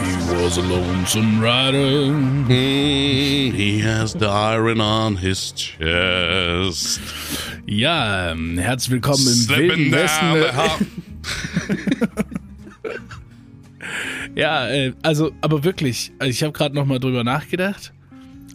[0.00, 2.12] He was a lonesome rider.
[2.12, 7.00] Mm, he has the iron on his chest.
[7.66, 10.44] Ja, ähm, herzlich willkommen im Slipping Wilden Westen.
[14.34, 17.92] Ja, äh, also, aber wirklich, also ich habe gerade nochmal drüber nachgedacht.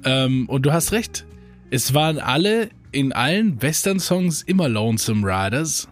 [0.06, 1.26] Ähm, und du hast recht.
[1.72, 5.90] Es waren alle in allen Western-Songs immer Lonesome Riders.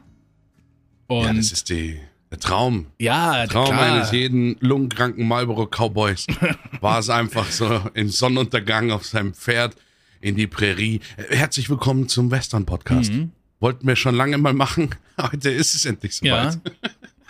[1.07, 1.99] Und Ja, das ist die,
[2.31, 2.87] der Traum.
[2.97, 3.81] ja, Traum klar.
[3.95, 6.25] eines jeden lungenkranken Marlboro Cowboys
[6.81, 9.75] war es einfach so im Sonnenuntergang auf seinem Pferd
[10.21, 11.01] in die Prärie.
[11.17, 13.11] Äh, Herzlich willkommen zum Western Podcast.
[13.11, 13.31] Mhm.
[13.59, 14.89] Wollten wir schon lange mal machen.
[15.21, 16.53] Heute ist es endlich Ja.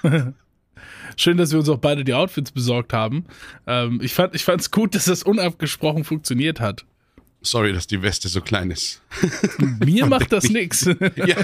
[0.03, 0.33] soweit.
[1.17, 3.25] Schön, dass wir uns auch beide die Outfits besorgt haben.
[3.67, 6.85] Ähm, ich fand ich fand's gut, dass das unabgesprochen funktioniert hat.
[7.41, 9.01] Sorry, dass die Weste so klein ist.
[9.83, 10.85] Mir macht das nix.
[11.15, 11.35] Ja.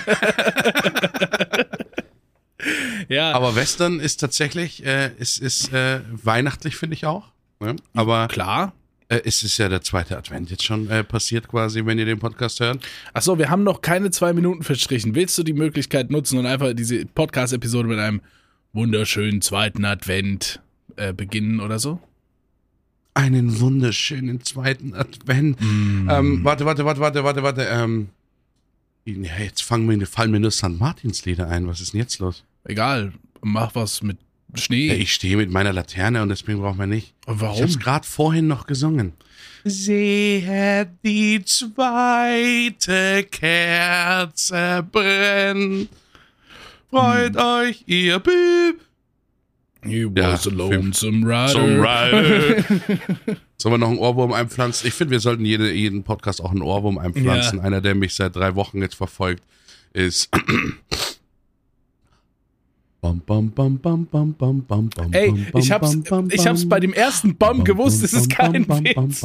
[3.10, 7.26] Ja, Aber Western ist tatsächlich, äh, es ist äh, weihnachtlich, finde ich auch.
[7.60, 7.76] Ne?
[7.94, 8.74] Aber klar.
[9.10, 12.20] äh, es ist ja der zweite Advent jetzt schon äh, passiert quasi, wenn ihr den
[12.20, 12.80] Podcast hört.
[13.14, 15.16] Achso, wir haben noch keine zwei Minuten verstrichen.
[15.16, 18.22] Willst du die Möglichkeit nutzen und einfach diese Podcast-Episode mit einem
[18.74, 20.60] wunderschönen zweiten Advent
[20.98, 22.00] äh, beginnen oder so?
[23.14, 25.58] Einen wunderschönen zweiten Advent.
[25.60, 27.62] Ähm, warte, warte, warte, warte, warte, warte.
[27.64, 28.10] Ähm,
[29.08, 30.78] ja, jetzt fangen wir, fallen mir nur St.
[30.80, 31.68] Martins Lieder ein.
[31.68, 32.44] Was ist denn jetzt los?
[32.66, 34.18] Egal, mach was mit
[34.56, 34.88] Schnee.
[34.88, 37.14] Ja, ich stehe mit meiner Laterne und deswegen brauchen wir nicht.
[37.26, 37.56] Warum?
[37.56, 39.14] Ich habe es gerade vorhin noch gesungen.
[39.64, 45.90] Seht die zweite Kerze brennt.
[46.90, 48.22] Freut euch, ihr.
[49.84, 51.52] He Ja, was a lonesome rider.
[51.52, 53.38] Zum Rider.
[53.60, 54.88] Sollen wir noch einen Ohrwurm einpflanzen?
[54.88, 57.58] Ich finde, wir sollten jede, jeden Podcast auch einen Ohrwurm einpflanzen.
[57.58, 57.64] Ja.
[57.66, 59.44] Einer, der mich seit drei Wochen jetzt verfolgt,
[59.94, 60.30] ist.
[63.00, 65.96] Bam, bam, bam, bam, bam, bam, bam, bam, Ey, ich hab's,
[66.30, 69.22] ich hab's bei dem ersten Bomb gewusst, es ist kein Witz.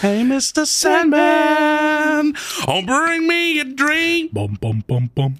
[0.00, 0.64] Hey, Mr.
[0.66, 2.34] Sandman,
[2.66, 4.28] oh, bring me a dream.
[4.32, 5.36] Bom, bom, bom, bom.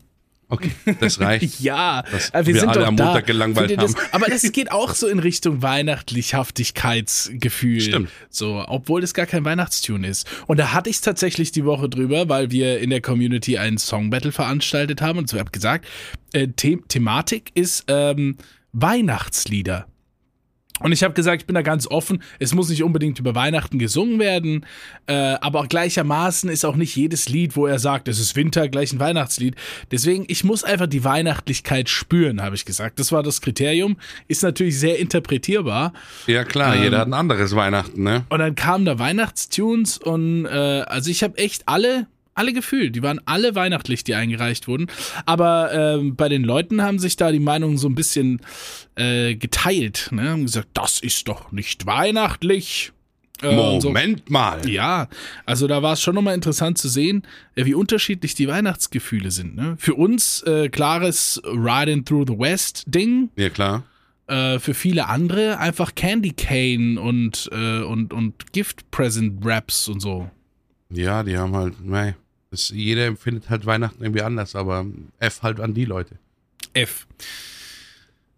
[0.48, 1.60] Okay, das reicht.
[1.64, 3.06] Ja, wir, wir sind alle doch am da.
[3.06, 4.06] Montag gelangweilt Findet das, haben.
[4.12, 7.80] aber das geht auch so in Richtung Weihnachtlichhaftigkeitsgefühl.
[7.80, 8.10] Stimmt.
[8.28, 10.26] So, obwohl es gar kein Weihnachtstune ist.
[10.46, 14.10] Und da hatte ich tatsächlich die Woche drüber, weil wir in der Community einen Song
[14.10, 15.86] Battle veranstaltet haben und so habe gesagt,
[16.32, 18.36] äh, The Thematik ist ähm,
[18.72, 19.86] Weihnachtslieder.
[20.80, 22.20] Und ich habe gesagt, ich bin da ganz offen.
[22.40, 24.66] Es muss nicht unbedingt über Weihnachten gesungen werden,
[25.06, 28.68] äh, aber auch gleichermaßen ist auch nicht jedes Lied, wo er sagt, es ist Winter,
[28.68, 29.54] gleich ein Weihnachtslied.
[29.92, 32.98] Deswegen, ich muss einfach die Weihnachtlichkeit spüren, habe ich gesagt.
[32.98, 33.96] Das war das Kriterium.
[34.26, 35.92] Ist natürlich sehr interpretierbar.
[36.26, 38.24] Ja, klar, Ähm, jeder hat ein anderes Weihnachten, ne?
[38.28, 42.94] Und dann kamen da Weihnachtstunes und äh, also ich habe echt alle alle gefühlt.
[42.96, 44.86] Die waren alle weihnachtlich, die eingereicht wurden.
[45.26, 48.40] Aber ähm, bei den Leuten haben sich da die Meinungen so ein bisschen
[48.96, 50.08] äh, geteilt.
[50.12, 50.30] Ne?
[50.30, 52.92] Haben gesagt, das ist doch nicht weihnachtlich.
[53.42, 53.88] Äh, und so.
[53.88, 54.68] Moment mal.
[54.68, 55.08] Ja,
[55.44, 57.22] also da war es schon nochmal interessant zu sehen,
[57.56, 59.56] äh, wie unterschiedlich die Weihnachtsgefühle sind.
[59.56, 59.74] Ne?
[59.78, 63.82] Für uns äh, klares Riding Through the West Ding, Ja, klar.
[64.28, 70.00] äh, für viele andere einfach Candy Cane und, äh, und, und Gift Present Wraps und
[70.00, 70.30] so.
[70.90, 72.14] Ja, die haben halt, mei,
[72.54, 74.86] das, jeder empfindet halt Weihnachten irgendwie anders, aber
[75.18, 76.18] F halt an die Leute.
[76.72, 77.06] F.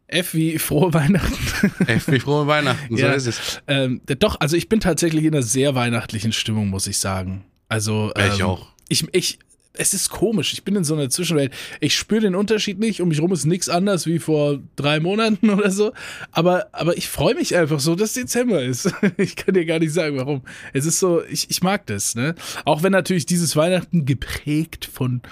[0.08, 1.72] F wie frohe Weihnachten.
[1.86, 3.12] F wie frohe Weihnachten, so Ja.
[3.12, 3.60] ist es.
[3.66, 7.44] ähm, doch, also ich bin tatsächlich in einer sehr weihnachtlichen Stimmung, muss ich sagen.
[7.68, 8.68] Also ähm, Ich auch.
[8.88, 9.38] Ich, ich,
[9.78, 10.52] es ist komisch.
[10.52, 11.52] Ich bin in so einer Zwischenwelt.
[11.80, 13.00] Ich spüre den Unterschied nicht.
[13.00, 15.92] Um mich rum ist nichts anders wie vor drei Monaten oder so.
[16.32, 18.92] Aber, aber ich freue mich einfach so, dass Dezember ist.
[19.18, 20.42] Ich kann dir gar nicht sagen, warum.
[20.72, 22.14] Es ist so, ich, ich mag das.
[22.14, 22.34] Ne?
[22.64, 25.22] Auch wenn natürlich dieses Weihnachten geprägt von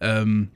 [0.00, 0.48] ähm,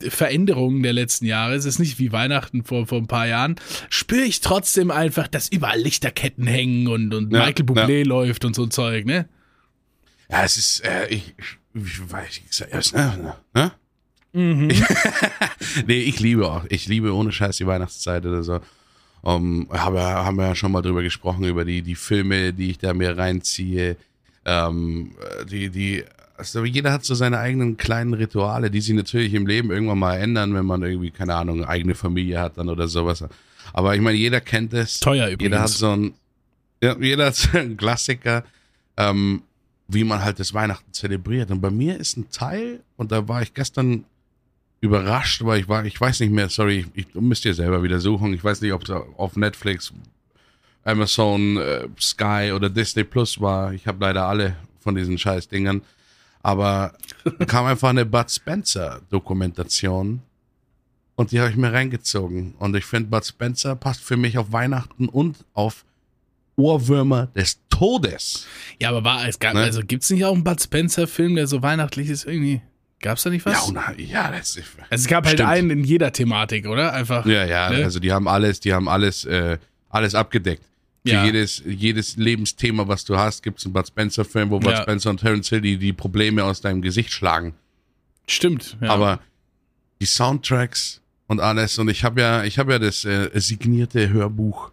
[0.00, 3.56] Veränderungen der letzten Jahre, es ist nicht wie Weihnachten vor, vor ein paar Jahren,
[3.88, 8.54] spüre ich trotzdem einfach, dass überall Lichterketten hängen und, und Ja, Michael Bublé läuft und
[8.54, 9.28] so ein Zeug, ne?
[10.30, 11.34] Ja, es ist, äh, ich,
[11.74, 13.36] ich weiß, ich sag erst, ne?
[13.54, 13.72] ne?
[14.32, 14.70] Mhm.
[15.86, 18.60] nee, ich liebe auch, ich liebe ohne Scheiß die Weihnachtszeit oder so.
[19.20, 22.78] Um, habe, haben wir ja schon mal drüber gesprochen, über die, die Filme, die ich
[22.78, 23.96] da mir reinziehe.
[24.44, 25.12] Ähm,
[25.50, 26.04] die, die,
[26.36, 30.16] also jeder hat so seine eigenen kleinen Rituale, die sich natürlich im Leben irgendwann mal
[30.16, 33.24] ändern, wenn man irgendwie, keine Ahnung, eine eigene Familie hat dann oder sowas.
[33.72, 35.00] Aber ich meine, jeder kennt es.
[35.00, 35.78] Teuer Jeder hat übrigens.
[35.78, 36.14] so ein,
[36.80, 38.44] ja, jeder hat so einen Klassiker,
[38.96, 39.42] ähm,
[39.88, 41.50] wie man halt das Weihnachten zelebriert.
[41.50, 44.04] Und bei mir ist ein Teil, und da war ich gestern
[44.80, 47.98] überrascht, weil ich war, ich weiß nicht mehr, sorry, ich, ich müsst ihr selber wieder
[47.98, 48.32] suchen.
[48.34, 49.92] Ich weiß nicht, ob es auf Netflix,
[50.84, 53.72] Amazon, äh, Sky oder Disney Plus war.
[53.72, 55.82] Ich habe leider alle von diesen scheiß Dingern.
[56.42, 56.92] Aber
[57.46, 60.22] kam einfach eine Bud Spencer Dokumentation
[61.16, 62.54] Und die habe ich mir reingezogen.
[62.58, 65.84] Und ich finde, Bud Spencer passt für mich auf Weihnachten und auf
[66.58, 68.46] Ohrwürmer des Todes.
[68.80, 69.60] Ja, aber war es gab, Ne?
[69.62, 72.60] also gibt's nicht auch einen Bud Spencer-Film, der so weihnachtlich ist irgendwie?
[73.00, 73.54] Gab's da nicht was?
[73.54, 73.60] Ja,
[73.90, 74.68] und, ja, das ist.
[74.90, 75.48] also es gab halt Stimmt.
[75.50, 76.92] einen in jeder Thematik, oder?
[76.92, 77.24] Einfach.
[77.26, 77.84] Ja, ja, Ne?
[77.84, 79.58] also die haben alles, die haben alles, äh,
[79.88, 80.64] alles abgedeckt.
[81.06, 81.24] Für Ja.
[81.24, 84.82] jedes, jedes Lebensthema, was du hast, gibt es einen Bud Spencer-Film, wo Bud Ja.
[84.82, 87.54] Spencer und Terence Hill die, die Probleme aus deinem Gesicht schlagen.
[88.26, 88.76] Stimmt.
[88.80, 88.90] Ja.
[88.90, 89.20] Aber
[90.00, 94.72] die Soundtracks und alles, und ich habe ja, ich habe ja das äh, signierte Hörbuch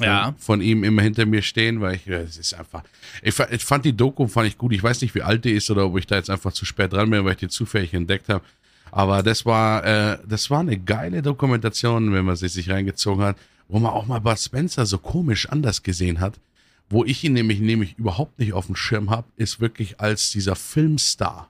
[0.00, 0.34] ja.
[0.38, 2.82] von ihm immer hinter mir stehen, weil ich, es ist einfach,
[3.22, 4.72] ich, ich fand die Doku, fand ich gut.
[4.72, 6.92] Ich weiß nicht, wie alt die ist oder ob ich da jetzt einfach zu spät
[6.92, 8.44] dran bin, weil ich die zufällig entdeckt habe.
[8.90, 13.36] Aber das war, äh, das war eine geile Dokumentation, wenn man sie sich reingezogen hat,
[13.68, 16.38] wo man auch mal Bud Spencer so komisch anders gesehen hat.
[16.90, 20.54] Wo ich ihn nämlich, nämlich überhaupt nicht auf dem Schirm habe, ist wirklich als dieser
[20.54, 21.48] Filmstar.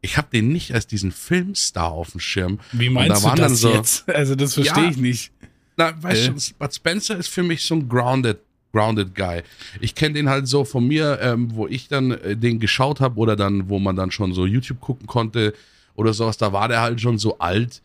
[0.00, 2.58] Ich habe den nicht als diesen Filmstar auf dem Schirm.
[2.72, 4.08] Wie meinst du das so- jetzt?
[4.08, 4.90] Also das verstehe Ja.
[4.90, 5.32] ich nicht.
[5.76, 6.32] Na, weißt Äh.
[6.32, 8.38] du, Bud Spencer ist für mich so ein grounded,
[8.72, 9.42] grounded Guy.
[9.80, 13.18] Ich kenne den halt so von mir, ähm, wo ich dann äh, den geschaut habe
[13.18, 15.54] oder dann, wo man dann schon so YouTube gucken konnte
[15.94, 17.82] oder sowas, da war der halt schon so alt,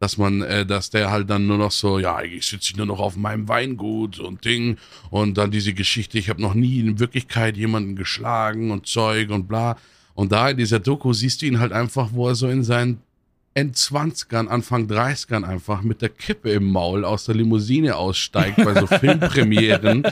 [0.00, 2.98] dass man, äh, dass der halt dann nur noch so, ja, ich sitze nur noch
[2.98, 4.76] auf meinem Weingut und Ding
[5.10, 9.48] und dann diese Geschichte, ich habe noch nie in Wirklichkeit jemanden geschlagen und Zeug und
[9.48, 9.76] bla.
[10.14, 12.98] Und da in dieser Doku siehst du ihn halt einfach, wo er so in seinen
[13.54, 18.86] Endzwanzigern, Anfang 30ern einfach mit der Kippe im Maul aus der Limousine aussteigt bei so
[18.98, 20.04] Filmpremieren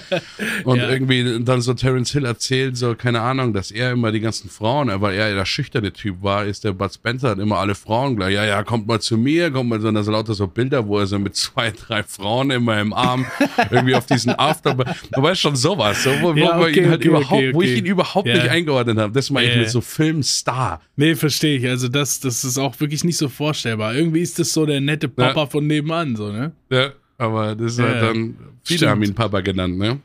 [0.64, 0.88] und Ja.
[0.90, 4.90] irgendwie dann so Terence Hill erzählt, so, keine Ahnung, dass er immer die ganzen Frauen,
[5.00, 8.34] weil er der schüchterne Typ war, ist der Bud Spencer hat immer alle Frauen gleich,
[8.34, 10.86] ja, ja, kommt mal zu mir, kommt mal so, und da sind lauter so Bilder,
[10.86, 13.26] wo er so mit zwei, drei Frauen immer im Arm
[13.70, 17.08] irgendwie auf diesen After, du weißt schon sowas, so, wo, Ja, okay, ihn halt okay,
[17.08, 18.34] überhaupt, okay, wo ich ihn überhaupt Ja.
[18.36, 20.80] nicht eingeordnet habe, das meine ich mit so Filmstar.
[20.96, 21.66] Nee, verstehe ich.
[21.68, 23.94] Also das, das ist auch wirklich nicht so vorstellbar.
[23.94, 26.52] Irgendwie ist das so der nette Papa von nebenan, so, ne?
[26.70, 30.00] Ja, aber das ist Ja, halt dann, viele haben ihn Papa genannt, ne?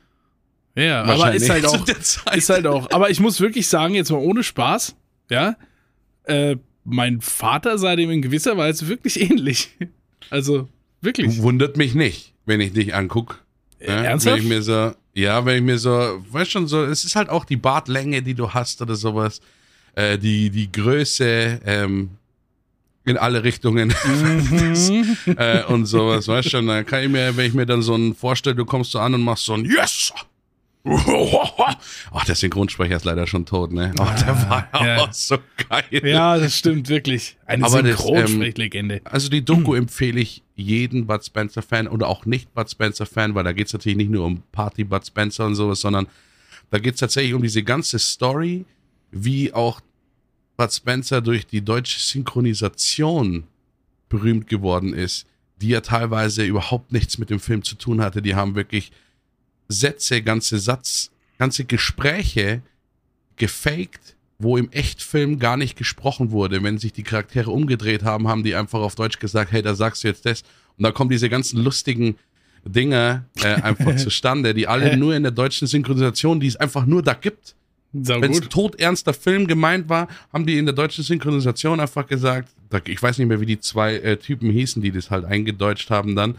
[0.75, 4.17] Ja, aber ist halt auch, ist halt auch, aber ich muss wirklich sagen, jetzt mal
[4.19, 4.95] ohne Spaß,
[5.31, 5.55] ja,
[6.25, 9.69] äh, mein Vater sah dem in gewisser Weise wirklich ähnlich.
[10.29, 10.67] Also,
[11.01, 11.41] wirklich.
[11.41, 13.37] Wundert mich nicht, wenn ich dich angucke.
[13.79, 14.37] Äh, Ja, ernsthaft?
[14.37, 15.89] Wenn ich mir so, ja, wenn ich mir so,
[16.31, 19.41] weißt schon so, es ist halt auch die Bartlänge, die du hast oder sowas,
[19.95, 22.11] äh, die, die Größe, ähm,
[23.07, 25.17] in alle Richtungen Mhm.
[25.37, 28.13] äh, und sowas, weißt schon, dann kann ich mir, wenn ich mir dann so einen
[28.13, 30.13] vorstelle, du kommst so an und machst so ein Yes!
[30.87, 33.93] Ach, der Synchronsprecher ist leider schon tot, ne?
[33.99, 34.97] Ach, der war ja ja.
[35.03, 35.37] auch so
[35.69, 35.83] geil.
[36.03, 37.37] Ja, das stimmt wirklich.
[37.45, 39.01] Eine Aber das, ähm, Synchronsprechlegende.
[39.03, 43.51] Also die Doku empfehle ich jeden Bud Spencer-Fan oder auch nicht Bud Spencer-Fan, weil da
[43.51, 46.07] geht es natürlich nicht nur um Party Bud Spencer und sowas, sondern
[46.69, 48.65] da geht es tatsächlich um diese ganze Story,
[49.11, 49.81] wie auch
[50.57, 53.43] Bud Spencer durch die deutsche Synchronisation
[54.09, 55.27] berühmt geworden ist,
[55.61, 58.21] die ja teilweise überhaupt nichts mit dem Film zu tun hatte.
[58.23, 58.91] Die haben wirklich
[59.67, 62.63] Sätze, ganze Satz, ganze Gespräche
[63.35, 66.63] gefaked, wo im Echtfilm gar nicht gesprochen wurde.
[66.63, 70.03] Wenn sich die Charaktere umgedreht haben, haben die einfach auf Deutsch gesagt, hey, da sagst
[70.03, 70.43] du jetzt das.
[70.77, 72.17] Und da kommen diese ganzen lustigen
[72.65, 77.03] Dinge äh, einfach zustande, die alle nur in der deutschen Synchronisation, die es einfach nur
[77.03, 77.55] da gibt.
[77.93, 78.49] Wenn es gut.
[78.51, 82.49] todernster Film gemeint war, haben die in der deutschen Synchronisation einfach gesagt,
[82.85, 86.15] ich weiß nicht mehr, wie die zwei äh, Typen hießen, die das halt eingedeutscht haben
[86.15, 86.35] dann.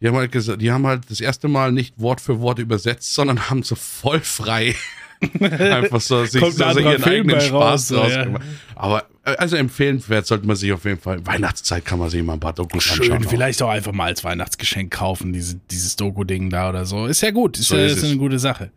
[0.00, 3.14] Die haben halt gesagt, die haben halt das erste Mal nicht Wort für Wort übersetzt,
[3.14, 4.74] sondern haben so voll frei
[5.40, 8.02] einfach so sich so, ein so ihren Film eigenen Spaß raus, so, ja.
[8.02, 8.42] rausgemacht.
[8.74, 11.24] Aber äh, also empfehlenswert sollte man sich auf jeden Fall.
[11.26, 13.28] Weihnachtszeit kann man sich mal ein paar Dokus Schön, anschauen.
[13.28, 17.06] vielleicht auch einfach mal als Weihnachtsgeschenk kaufen, diese, dieses Doku-Ding da oder so.
[17.06, 18.02] Ist ja gut, ist, So ist ist.
[18.02, 18.10] Mhm.
[18.10, 18.70] eine gute Sache.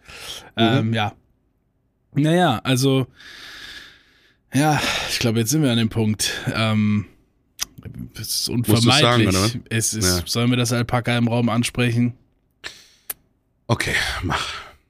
[0.58, 1.13] Ähm, ja.
[2.15, 3.08] Naja, also,
[4.53, 6.32] ja, ich glaube, jetzt sind wir an dem Punkt.
[6.53, 7.05] Ähm,
[8.15, 9.32] es ist unvermeidlich.
[9.36, 10.24] sagen, es ist, Ja.
[10.25, 12.13] Sollen wir das Alpaka im Raum ansprechen?
[13.67, 14.48] Okay, mach.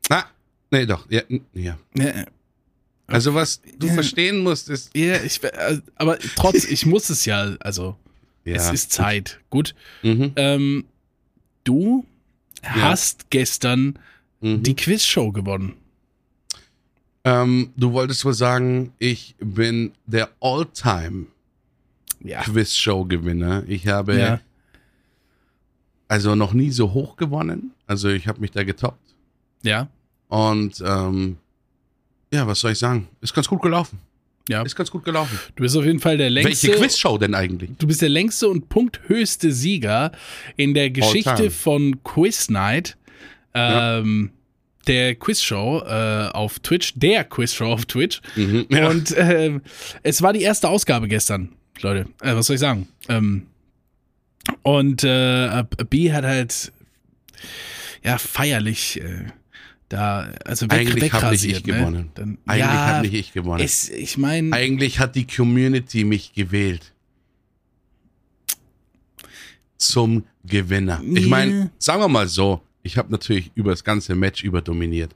[0.10, 0.26] Ah,
[0.72, 1.10] nee, doch.
[1.10, 1.22] Ja,
[1.54, 1.78] ja.
[1.96, 2.26] Ja,
[3.08, 3.94] Also was du Ja.
[3.94, 4.96] verstehen musst, ist.
[4.96, 7.96] ja ich, äh, aber trotz, ich muss es ja, also,
[8.44, 9.40] es ist Zeit.
[9.50, 9.74] Gut.
[10.02, 10.86] Mhm, Ähm,
[11.64, 12.06] du
[12.64, 13.98] hast gestern
[14.42, 14.64] mhm.
[14.64, 15.74] die Quizshow gewonnen.
[17.26, 21.28] Ähm, du wolltest wohl sagen, ich bin der All-Time
[22.24, 22.42] Ja.
[22.42, 23.64] Quiz-Show-Gewinner.
[23.68, 24.40] Ich habe Ja.
[26.08, 27.72] also noch nie so hoch gewonnen.
[27.88, 29.00] Also ich habe mich da getoppt.
[29.64, 29.88] Ja.
[30.28, 31.38] Und ähm,
[32.34, 33.08] ja, was soll ich sagen?
[33.22, 34.00] Ist ganz gut gelaufen.
[34.50, 34.62] Ja.
[34.64, 35.40] Ist ganz gut gelaufen.
[35.56, 36.68] Du bist auf jeden Fall der längste.
[36.68, 37.72] Welche Quizshow denn eigentlich?
[37.78, 40.12] Du bist der längste und punkthöchste Sieger
[40.58, 42.98] in der Geschichte von Quiz Night.
[43.54, 44.32] Ähm,
[44.88, 48.22] Der Quizshow äh, auf Twitch, der Quizshow auf Twitch.
[48.36, 48.66] Mhm.
[48.70, 48.90] Ja.
[48.90, 49.62] Und ähm,
[50.04, 51.50] es war die erste Ausgabe gestern,
[51.82, 52.10] Leute.
[52.22, 52.88] Äh, was soll ich sagen?
[53.08, 53.48] Ähm,
[54.64, 56.74] Und äh, B hat halt
[58.04, 59.28] ja feierlich äh,
[59.90, 61.74] da, also weg, Eigentlich habe nicht ich ne?
[61.74, 62.10] gewonnen.
[62.16, 63.64] Dann, Eigentlich ja, habe ich gewonnen.
[63.64, 66.94] es, ich meine, Eigentlich hat die Community mich gewählt.
[69.78, 71.02] Zum Gewinner.
[71.14, 75.16] Ich meine, sagen wir mal so, ich habe natürlich über das ganze Match überdominiert.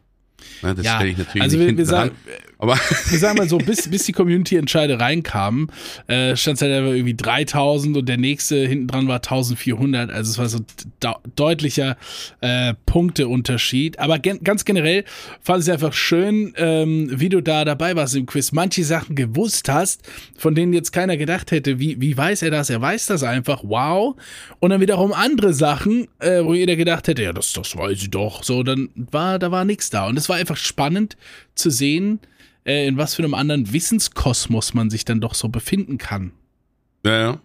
[0.62, 2.12] Ne, das ja, stelle ich natürlich also nicht wir, wir, sagen.
[2.60, 2.76] Aber
[3.10, 5.72] wir sagen mal so, bis, bis die Community-Entscheide reinkamen,
[6.08, 10.10] äh, stand es halt irgendwie 3000 und der nächste hinten dran war 1400.
[10.12, 10.60] Also es war so
[11.04, 11.98] de deutlicher
[12.42, 14.00] äh, Punkteunterschied.
[14.00, 15.06] Aber gen ganz generell
[15.42, 18.52] fand ich es einfach schön, ähm, wie du da dabei warst im Quiz.
[18.52, 20.02] Manche Sachen gewusst hast,
[20.38, 21.80] von denen jetzt keiner gedacht hätte.
[21.80, 22.70] Wie, wie weiß er das?
[22.70, 23.64] Er weiß das einfach.
[23.64, 24.16] Wow.
[24.60, 28.10] Und dann wiederum andere Sachen, äh, wo jeder gedacht hätte, ja, das, das weiß ich
[28.10, 28.44] doch.
[28.44, 30.08] So, dann war, da war nichts da.
[30.08, 31.16] Und es war einfach spannend
[31.56, 32.20] zu sehen,
[32.66, 36.34] äh, in was für einem anderen Wissenskosmos man sich dann doch so befinden kann.
[37.06, 37.42] ja, ja.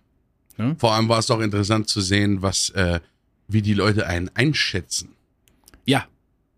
[0.58, 0.74] Ja.
[0.76, 3.00] vor allem war es auch interessant zu sehen, was, äh,
[3.48, 5.14] wie die Leute einen einschätzen.
[5.86, 6.06] Ja.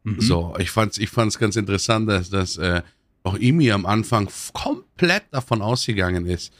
[0.02, 0.20] Mhm.
[0.20, 2.82] So, ich fand's, ich fand's ganz interessant, dass, dass äh,
[3.22, 6.52] auch Imi am Anfang komplett davon ausgegangen ist,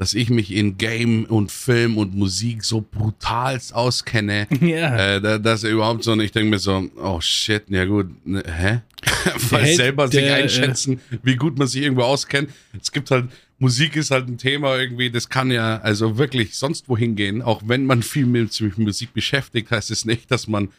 [0.00, 5.16] dass ich mich in Game und Film und Musik so brutalst auskenne, Ja.
[5.16, 8.06] äh, da- dass er überhaupt so, und ich denke mir so, oh shit, ja gut,
[8.26, 8.80] ne, hä?
[9.50, 12.48] Weil hält selber sich der, äh, einschätzen, wie gut man sich irgendwo auskennt.
[12.80, 13.26] Es gibt halt,
[13.58, 17.42] Musik ist halt ein Thema irgendwie, das kann ja also wirklich sonst wohin gehen.
[17.42, 20.70] Auch wenn man viel mit mit Musik beschäftigt, heißt es nicht, dass man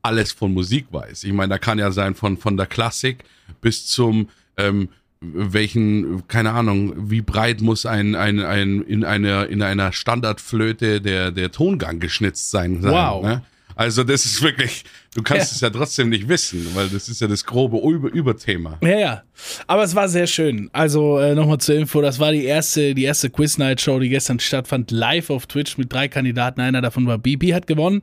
[0.00, 1.24] alles von Musik weiß.
[1.24, 3.24] Ich meine, da kann ja sein von, von der Klassik
[3.60, 4.88] bis zum ähm,
[5.20, 11.32] welchen, keine Ahnung, wie breit muss ein, ein, ein in einer in einer Standardflöte der,
[11.32, 12.82] der Tongang geschnitzt sein.
[12.82, 13.24] sein Wow.
[13.24, 13.42] Ne?
[13.78, 14.82] Also das ist wirklich,
[15.14, 15.54] du kannst Ja.
[15.54, 18.76] es ja trotzdem nicht wissen, weil das ist ja das grobe Über Überthema.
[18.82, 19.22] Ja, ja.
[19.68, 20.68] Aber es war sehr schön.
[20.72, 24.90] Also äh, nochmal zur Info, das war die erste, die erste Quiz-Night-Show, die gestern stattfand,
[24.90, 26.60] live auf Twitch mit drei Kandidaten.
[26.60, 28.02] Einer davon war Bibi, hat gewonnen.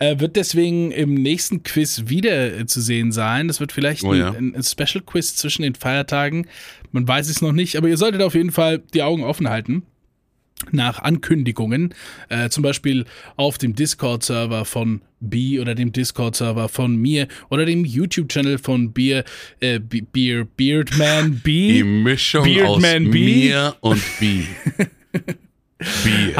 [0.00, 3.46] Äh, wird deswegen im nächsten Quiz wieder äh, zu sehen sein.
[3.46, 4.30] Das wird vielleicht Oh ein, ja.
[4.32, 6.48] ein, ein Special-Quiz zwischen den Feiertagen.
[6.90, 9.84] Man weiß es noch nicht, aber ihr solltet auf jeden Fall die Augen offen halten
[10.70, 11.94] nach Ankündigungen,
[12.28, 13.04] äh, zum Beispiel
[13.36, 19.24] auf dem Discord-Server von B oder dem Discord-Server von mir oder dem YouTube-Channel von Beer,
[19.60, 21.84] äh, Be- Beer, Beardman Die B.
[21.84, 23.24] Mischung Beardman aus B.
[23.24, 24.42] mir und B.
[26.04, 26.38] Bier.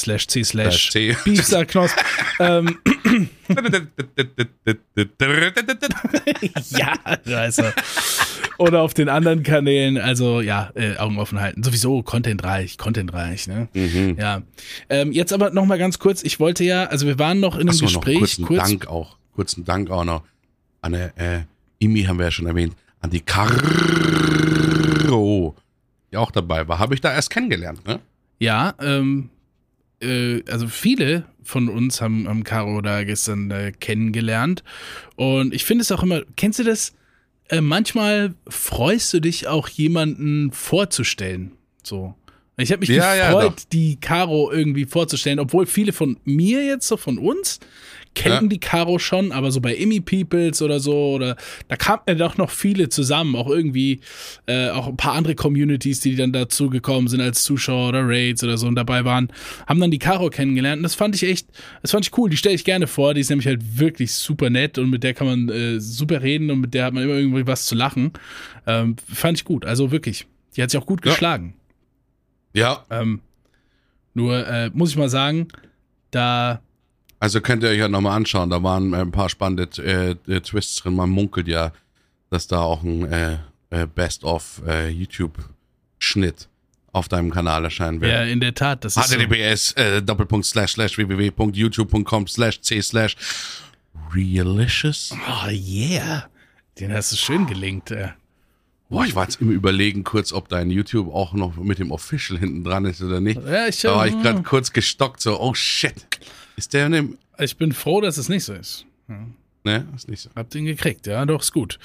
[0.00, 1.16] Slash c slash C.
[1.24, 1.96] Beefsarknosp.
[2.40, 2.78] ähm,
[6.70, 6.94] ja,
[7.36, 7.64] also.
[8.58, 11.62] Oder auf den anderen Kanälen, also ja, äh, Augen offen halten.
[11.62, 13.68] Sowieso contentreich, contentreich, ne?
[13.72, 14.16] Mhm.
[14.18, 14.42] Ja.
[14.88, 17.62] Ähm, jetzt aber noch mal ganz kurz, ich wollte ja, also wir waren noch in
[17.62, 18.68] einem Achso, noch Gespräch, kurzen kurz.
[18.68, 19.16] Dank auch.
[19.34, 20.22] Kurzen Dank auch noch
[20.82, 21.10] an äh,
[21.78, 23.54] Imi haben wir ja schon erwähnt, an die Caro,
[26.10, 26.78] die auch dabei war.
[26.78, 28.00] Habe ich da erst kennengelernt, ne?
[28.38, 29.30] Ja, ähm,
[30.02, 34.62] äh, also viele von uns haben, haben Caro da gestern äh, kennengelernt.
[35.16, 36.94] Und ich finde es auch immer, kennst du das?
[37.48, 41.52] Äh, manchmal freust du dich auch, jemanden vorzustellen.
[41.82, 42.14] So.
[42.58, 43.64] Ich habe mich Ja, ja, gefreut, doch.
[43.72, 47.60] die Caro irgendwie vorzustellen, obwohl viele von mir jetzt, so von uns,
[48.18, 48.48] kennen Ja.
[48.48, 51.36] die Caro schon, aber so bei Immy Peoples oder so, oder
[51.68, 54.00] da kamen ja doch noch viele zusammen, auch irgendwie,
[54.46, 58.42] äh, auch ein paar andere Communities, die dann dazu gekommen sind als Zuschauer oder Raids
[58.44, 59.28] oder so und dabei waren,
[59.66, 61.48] haben dann die Caro kennengelernt und das fand ich echt,
[61.82, 64.50] das fand ich cool, die stelle ich gerne vor, die ist nämlich halt wirklich super
[64.50, 67.14] nett und mit der kann man äh, super reden und mit der hat man immer
[67.14, 68.12] irgendwie was zu lachen.
[68.66, 70.26] Ähm, fand ich gut, also wirklich.
[70.56, 71.12] Die hat sich auch gut Ja.
[71.12, 71.54] geschlagen.
[72.54, 73.20] Ja, Ähm,
[74.14, 75.48] nur äh, muss ich mal sagen,
[76.10, 76.60] da
[77.20, 78.50] also könnt ihr euch ja nochmal anschauen.
[78.50, 80.94] Da waren ein paar spannende äh, äh, Twists drin.
[80.94, 81.72] Man munkelt ja,
[82.30, 83.38] dass da auch ein äh,
[83.70, 86.48] äh, Best-of äh, YouTube-Schnitt
[86.92, 88.12] auf deinem Kanal erscheinen wird.
[88.12, 89.16] ja in der Tat, das ist so.
[89.16, 93.16] https äh, doppelpunkt slash slash www.youtube.com slash c slash
[94.14, 95.12] realicious.
[95.12, 96.28] Oh yeah,
[96.80, 97.90] den hast du schön gelingt.
[97.90, 98.08] Äh.
[98.88, 102.38] Boah, ich war jetzt immer überlegen kurz, ob dein YouTube auch noch mit dem Official
[102.38, 103.38] hinten dran ist oder nicht.
[103.44, 105.94] Ja, ich, Da war ich gerade kurz gestockt, so, oh shit.
[106.58, 107.18] Ist der dem.
[107.38, 108.84] ich bin froh, dass es nicht so ist.
[109.62, 110.30] Ne, ist nicht so.
[110.34, 111.78] Hab den gekriegt, ja, doch, ist gut.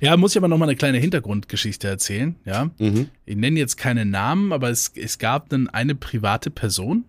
[0.00, 2.70] Ja, muss ich aber noch mal eine kleine Hintergrundgeschichte erzählen, ja.
[2.78, 3.08] Mhm.
[3.26, 7.04] Ich nenne jetzt keine Namen, aber es, es gab dann eine private Person,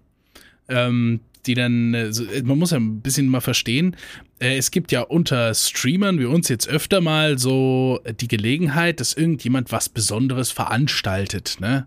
[0.69, 3.95] ähm, die dann, äh, so, man muss ja ein bisschen mal verstehen,
[4.39, 9.13] äh, es gibt ja unter Streamern wie uns jetzt öfter mal so die Gelegenheit, dass
[9.13, 11.85] irgendjemand was Besonderes veranstaltet, ne?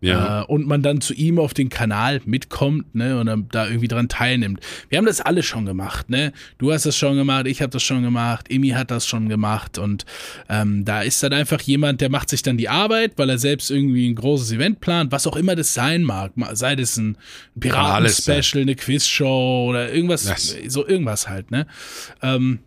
[0.00, 0.42] Ja.
[0.42, 3.88] Äh, und man dann zu ihm auf den Kanal mitkommt, ne, und dann da irgendwie
[3.88, 4.60] dran teilnimmt.
[4.88, 6.32] Wir haben das alle schon gemacht, ne?
[6.58, 9.78] Du hast das schon gemacht, ich habe das schon gemacht, Emi hat das schon gemacht
[9.78, 10.06] und
[10.48, 13.70] ähm, da ist dann einfach jemand, der macht sich dann die Arbeit, weil er selbst
[13.70, 17.18] irgendwie ein großes Event plant, was auch immer das sein mag, sei das ein
[17.58, 20.56] Piraten-Special, eine Quizshow oder irgendwas, das.
[20.68, 21.66] so irgendwas halt, ne?
[22.22, 22.60] Ähm,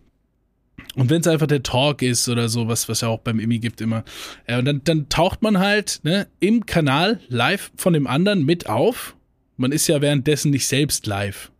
[0.96, 3.58] und wenn es einfach der Talk ist oder so, was, was ja auch beim Immi
[3.58, 4.04] gibt immer,
[4.48, 8.68] ja, und dann, dann taucht man halt ne, im Kanal live von dem anderen mit
[8.68, 9.16] auf.
[9.56, 11.50] Man ist ja währenddessen nicht selbst live.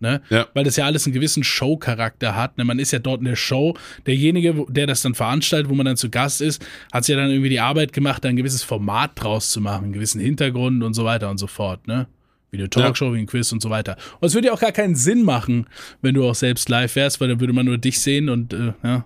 [0.00, 0.20] Ne?
[0.28, 0.48] Ja.
[0.54, 2.58] Weil das ja alles einen gewissen Show-Charakter hat.
[2.58, 2.64] Ne?
[2.64, 3.74] Man ist ja dort in der Show.
[4.06, 7.30] Derjenige, der das dann veranstaltet, wo man dann zu Gast ist, hat sich ja dann
[7.30, 10.94] irgendwie die Arbeit gemacht, da ein gewisses Format draus zu machen, einen gewissen Hintergrund und
[10.94, 11.86] so weiter und so fort.
[11.86, 12.06] Ne?
[12.54, 13.14] Wie eine Talkshow, ja.
[13.14, 13.96] wie ein Quiz und so weiter.
[14.20, 15.66] Und es würde ja auch gar keinen Sinn machen,
[16.00, 18.72] wenn du auch selbst live wärst, weil dann würde man nur dich sehen und äh,
[18.82, 19.04] ja.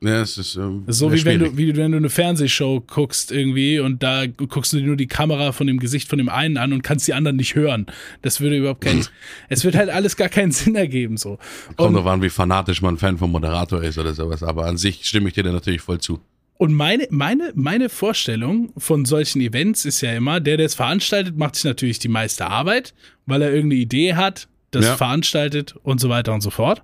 [0.00, 2.80] Ja, es ist, ähm, das ist so wie wenn, du, wie wenn du eine Fernsehshow
[2.86, 6.28] guckst irgendwie und da guckst du dir nur die Kamera von dem Gesicht von dem
[6.28, 7.86] einen an und kannst die anderen nicht hören.
[8.22, 9.04] Das würde überhaupt keinen,
[9.48, 11.38] es wird halt alles gar keinen Sinn ergeben so.
[11.76, 15.04] Kommt drauf an, wie fanatisch man Fan vom Moderator ist oder sowas, aber an sich
[15.04, 16.20] stimme ich dir da natürlich voll zu.
[16.58, 21.36] Und meine, meine, meine Vorstellung von solchen Events ist ja immer, der, der es veranstaltet,
[21.38, 22.94] macht sich natürlich die meiste Arbeit,
[23.26, 24.96] weil er irgendeine Idee hat, das ja.
[24.96, 26.82] veranstaltet und so weiter und so fort.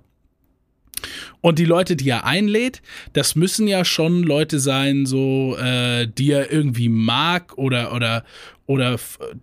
[1.41, 6.31] Und die Leute, die er einlädt, das müssen ja schon Leute sein, so, äh, die
[6.31, 8.23] er irgendwie mag oder, oder,
[8.65, 8.97] oder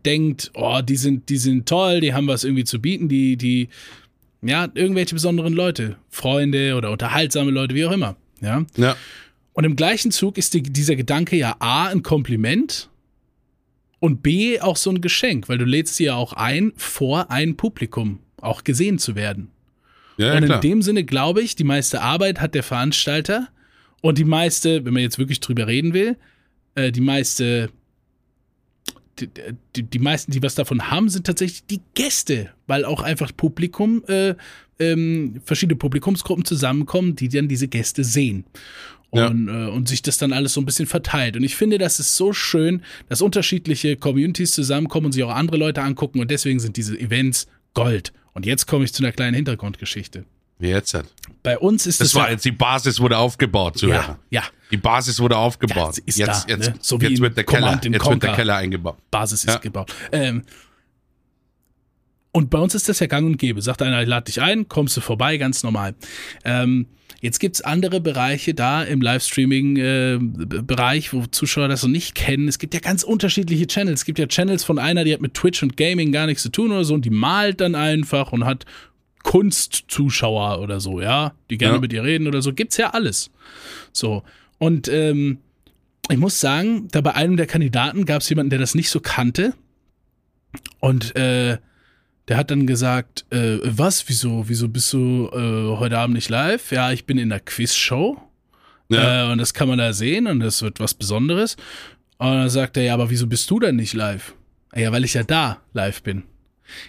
[0.07, 3.69] denkt, oh, die sind, die sind toll, die haben was irgendwie zu bieten, die, die,
[4.41, 8.17] ja, irgendwelche besonderen Leute, Freunde oder unterhaltsame Leute, wie auch immer.
[8.41, 8.65] Ja.
[8.77, 8.97] Ja.
[9.53, 12.89] Und im gleichen Zug ist die, dieser Gedanke ja A, ein Kompliment
[14.01, 17.57] und B, auch so ein Geschenk, weil du lädst sie ja auch ein, vor ein
[17.57, 19.51] Publikum auch gesehen zu werden.
[20.17, 20.61] Ja, und in klar.
[20.61, 23.49] dem Sinne glaube ich, die meiste Arbeit hat der Veranstalter
[24.01, 26.17] und die meiste, wenn man jetzt wirklich drüber reden will,
[26.75, 27.71] äh, die meiste,
[29.21, 29.29] die,
[29.77, 34.03] die, die, meisten, die was davon haben, sind tatsächlich die Gäste, weil auch einfach Publikum,
[34.09, 34.35] äh,
[34.79, 38.45] ähm, verschiedene Publikumsgruppen zusammenkommen, die dann diese Gäste sehen
[39.13, 39.67] und, ja.
[39.67, 41.37] äh, und sich das dann alles so ein bisschen verteilt.
[41.37, 45.59] Und ich finde, das ist so schön, dass unterschiedliche Communities zusammenkommen und sich auch andere
[45.59, 48.13] Leute angucken und deswegen sind diese Events Gold.
[48.33, 50.25] Und jetzt komme ich zu einer kleinen Hintergrundgeschichte.
[50.59, 50.97] Wie jetzt?
[51.43, 52.13] Bei uns ist das.
[52.13, 54.19] Das war jetzt, die Basis wurde aufgebaut, Zuhörer.
[54.31, 54.43] Ja, ja.
[54.71, 55.99] Die Basis wurde aufgebaut.
[55.99, 56.75] Ja, ist jetzt, da, jetzt, ne?
[56.81, 58.97] so jetzt, wird der, Keller, jetzt wird der Keller eingebaut.
[59.11, 59.59] Basis ist ja.
[59.59, 59.93] gebaut.
[60.13, 60.45] Ähm,
[62.33, 63.63] und bei uns ist das ja gang und gäbe.
[63.63, 65.95] Sagt einer, ich lade dich ein, kommst du vorbei, ganz normal.
[66.45, 66.87] Ähm,
[67.23, 72.49] Jetzt gibt's andere Bereiche da im Livestreaming-Bereich, äh, wo Zuschauer das noch nicht kennen.
[72.49, 74.01] Es gibt ja ganz unterschiedliche Channels.
[74.01, 76.49] Es gibt ja Channels von einer, die hat mit Twitch und Gaming gar nichts zu
[76.49, 78.67] tun oder so und die malt dann einfach und hat
[79.23, 81.81] Kunstzuschauer oder so, ja, die gerne ja.
[81.81, 82.53] mit ihr reden oder so.
[82.53, 83.31] Gibt's ja alles.
[83.93, 84.25] So.
[84.59, 85.39] Und ähm,
[86.11, 88.99] ich muss sagen, da bei einem der Kandidaten gab es jemanden, der das nicht so
[88.99, 89.55] kannte.
[90.81, 91.59] Und äh,
[92.29, 96.71] der hat dann gesagt, äh, was, wieso, wieso bist du äh, heute Abend nicht live?
[96.71, 98.21] Ja, ich bin in der Quizshow.
[98.89, 99.29] Ja.
[99.29, 101.57] Äh, und das kann man da sehen und das wird was Besonderes.
[102.19, 104.35] Und dann sagt er, ja, aber wieso bist du denn nicht live?
[104.75, 106.23] Ja, weil ich ja da live bin.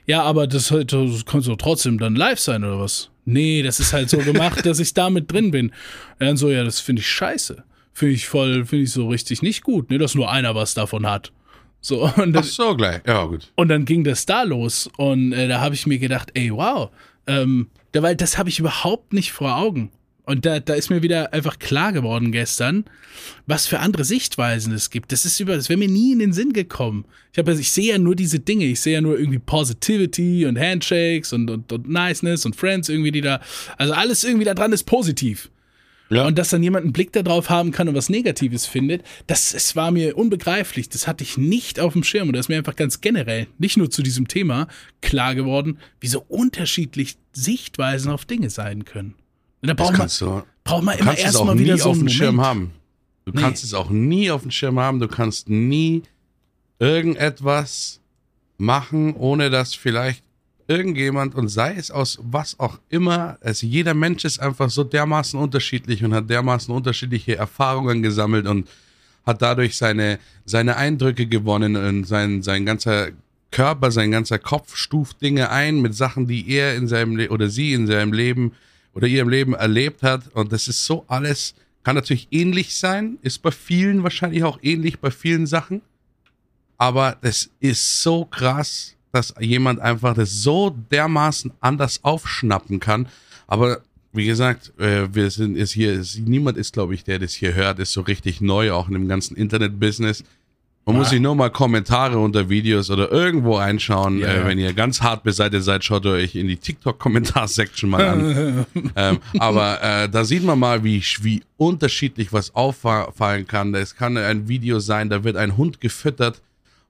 [0.05, 3.09] Ja, aber das, das kannst du trotzdem dann live sein oder was?
[3.25, 5.69] Nee, das ist halt so gemacht, dass ich da mit drin bin.
[5.69, 5.75] Und
[6.19, 7.63] dann so, ja, das finde ich scheiße.
[7.93, 11.07] Finde ich voll, finde ich so richtig nicht gut, ne, dass nur einer was davon
[11.07, 11.31] hat.
[11.83, 13.01] So, und dann, Ach so, gleich.
[13.05, 13.51] Ja, gut.
[13.55, 14.89] Und dann ging das da los.
[14.97, 16.89] Und äh, da habe ich mir gedacht, ey, wow.
[17.27, 19.91] Ähm, da, weil das habe ich überhaupt nicht vor Augen.
[20.25, 22.85] Und da, da ist mir wieder einfach klar geworden gestern,
[23.45, 25.11] was für andere Sichtweisen es gibt.
[25.11, 27.03] Das ist über, das wäre mir nie in den Sinn gekommen.
[27.33, 28.63] Ich habe, ich sehe ja nur diese Dinge.
[28.65, 33.11] Ich sehe ja nur irgendwie Positivity und Handshakes und, und, und Niceness und Friends irgendwie,
[33.11, 33.41] die da,
[33.77, 35.49] also alles irgendwie da dran ist positiv.
[36.15, 36.27] Ja.
[36.27, 39.75] Und dass dann jemand einen Blick darauf haben kann und was Negatives findet, das, es
[39.75, 40.89] war mir unbegreiflich.
[40.89, 42.27] Das hatte ich nicht auf dem Schirm.
[42.27, 44.67] Und das ist mir einfach ganz generell, nicht nur zu diesem Thema,
[45.01, 49.15] klar geworden, wie so unterschiedlich Sichtweisen auf Dinge sein können.
[49.61, 52.41] Und da braucht man, du, braucht man immer erstmal wieder so einen auf dem Schirm
[52.41, 52.71] haben.
[53.25, 53.41] Du nee.
[53.41, 54.99] kannst es auch nie auf dem Schirm haben.
[54.99, 56.03] Du kannst nie
[56.79, 58.01] irgendetwas
[58.57, 60.23] machen, ohne dass vielleicht
[60.67, 65.39] irgendjemand und sei es aus was auch immer, also jeder Mensch ist einfach so dermaßen
[65.39, 68.69] unterschiedlich und hat dermaßen unterschiedliche Erfahrungen gesammelt und
[69.25, 73.09] hat dadurch seine, seine Eindrücke gewonnen und sein, sein ganzer
[73.51, 77.49] Körper, sein ganzer Kopf stuft Dinge ein mit Sachen, die er in seinem Le oder
[77.49, 78.53] sie in seinem Leben
[78.93, 80.27] oder ihrem Leben erlebt hat.
[80.33, 84.99] Und das ist so alles, kann natürlich ähnlich sein, ist bei vielen wahrscheinlich auch ähnlich
[84.99, 85.81] bei vielen Sachen,
[86.77, 93.07] aber es ist so krass, dass jemand einfach das so dermaßen anders aufschnappen kann.
[93.47, 97.33] Aber wie gesagt, äh, wir sind ist hier, ist, niemand ist, glaube ich, der das
[97.33, 100.23] hier hört, ist so richtig neu, auch in dem ganzen Internet-Business.
[100.85, 104.19] Man muss sich nur mal Kommentare unter Videos oder irgendwo einschauen.
[104.19, 104.47] Ja, äh, ja.
[104.47, 108.65] wenn ihr ganz hart beseitigt seid, schaut euch in die TikTok-Kommentar-Section mal an.
[108.95, 113.73] ähm, aber äh, da sieht man mal, wie, wie unterschiedlich was auffallen kann.
[113.75, 116.41] Es kann ein Video sein, da wird ein Hund gefüttert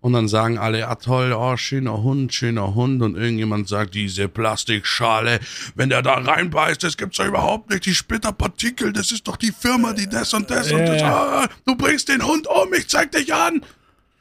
[0.04, 3.02] und dann sagen alle, ja toll, oh, schöner Hund, schöner Hund.
[3.02, 5.40] Und irgendjemand sagt, diese Plastikschale,
[5.76, 7.86] wenn der da reinbeißt, das gibt's ja überhaupt nicht.
[7.86, 11.02] Die Splitterpartikel, das ist doch die Firma, die das und das und Ja, das.
[11.04, 13.64] Ah, du bringst den Hund um, ich zeig dich an.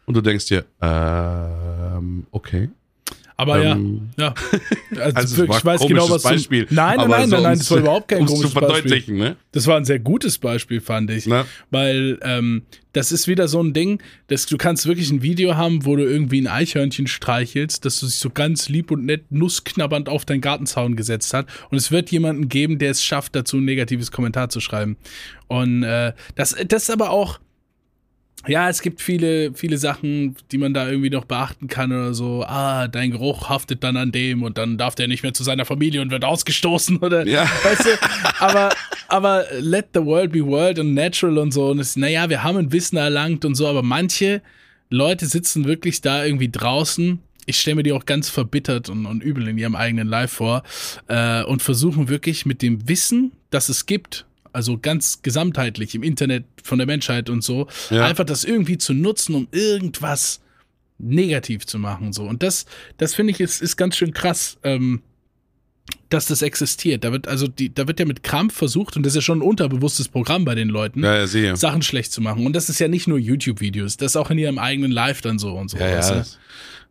[0.07, 2.71] Und du denkst dir, ähm, okay.
[3.37, 4.35] Aber Ähm, ja, ja.
[5.03, 6.67] Also, Also ich weiß genau, was du, Beispiel.
[6.71, 9.31] Nein, nein, nein, nein, nein, um's- das war überhaupt kein komisches zu verdeutlichen, Beispiel.
[9.31, 9.37] ne?
[9.53, 11.27] Das war ein sehr gutes Beispiel, fand ich.
[11.27, 11.45] Ne?
[11.71, 15.87] Weil ähm, das ist wieder so ein Ding, dass du kannst wirklich ein Video haben,
[15.87, 20.09] wo du irgendwie ein Eichhörnchen streichelst, dass du sich so ganz lieb und nett nussknabbernd
[20.11, 21.47] auf deinen Gartenzaun gesetzt hat.
[21.71, 24.97] Und es wird jemanden geben, der es schafft, dazu ein negatives Kommentar zu schreiben.
[25.49, 27.39] Und äh, das, das ist aber auch.
[28.49, 32.43] Ja, es gibt viele, viele Sachen, die man da irgendwie noch beachten kann oder so.
[32.45, 35.65] Ah, dein Geruch haftet dann an dem und dann darf der nicht mehr zu seiner
[35.65, 37.45] Familie und wird ausgestoßen oder, Ja.
[37.63, 37.91] weißt du,
[38.41, 38.71] aber,
[39.09, 42.57] aber let the world be world und natural und so und es, naja, wir haben
[42.59, 44.43] ein Wissen erlangt und so, aber manche
[44.91, 47.21] Leute sitzen wirklich da irgendwie draußen.
[47.47, 50.63] Ich stelle mir die auch ganz verbittert und, und übel in ihrem eigenen Live vor
[51.09, 56.45] äh, und versuchen wirklich mit dem Wissen, das es gibt, also ganz gesamtheitlich im Internet
[56.63, 58.05] von der Menschheit und so, Ja.
[58.07, 60.41] einfach das irgendwie zu nutzen, um irgendwas
[60.99, 62.13] negativ zu machen.
[62.13, 62.25] So.
[62.25, 65.03] Und das, das finde ich, ist, ist ganz schön krass, ähm,
[66.11, 67.03] dass das existiert.
[67.05, 69.39] Da wird, also die, da wird ja mit Krampf versucht, und das ist ja schon
[69.39, 71.57] ein unterbewusstes Programm bei den Leuten, Ja, ja.
[71.57, 72.47] Sachen schlecht zu machen.
[72.47, 75.39] Und das ist ja nicht nur YouTube-Videos, das ist auch in ihrem eigenen Live dann
[75.39, 75.79] so und so.
[75.79, 76.25] Ja, ja.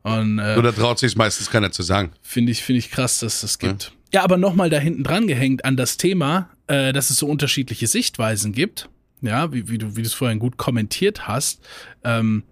[0.04, 2.12] Und äh, Nur da traut sich meistens keiner zu sagen.
[2.21, 3.93] Finde ich, finde ich krass, dass das gibt.
[4.13, 7.88] Ja, aber nochmal da hinten dran gehängt an das Thema, äh, dass es so unterschiedliche
[7.88, 8.89] Sichtweisen gibt.
[9.21, 11.62] Ja, wie, wie du wie du es vorhin gut kommentiert hast,
[12.04, 12.43] ähm,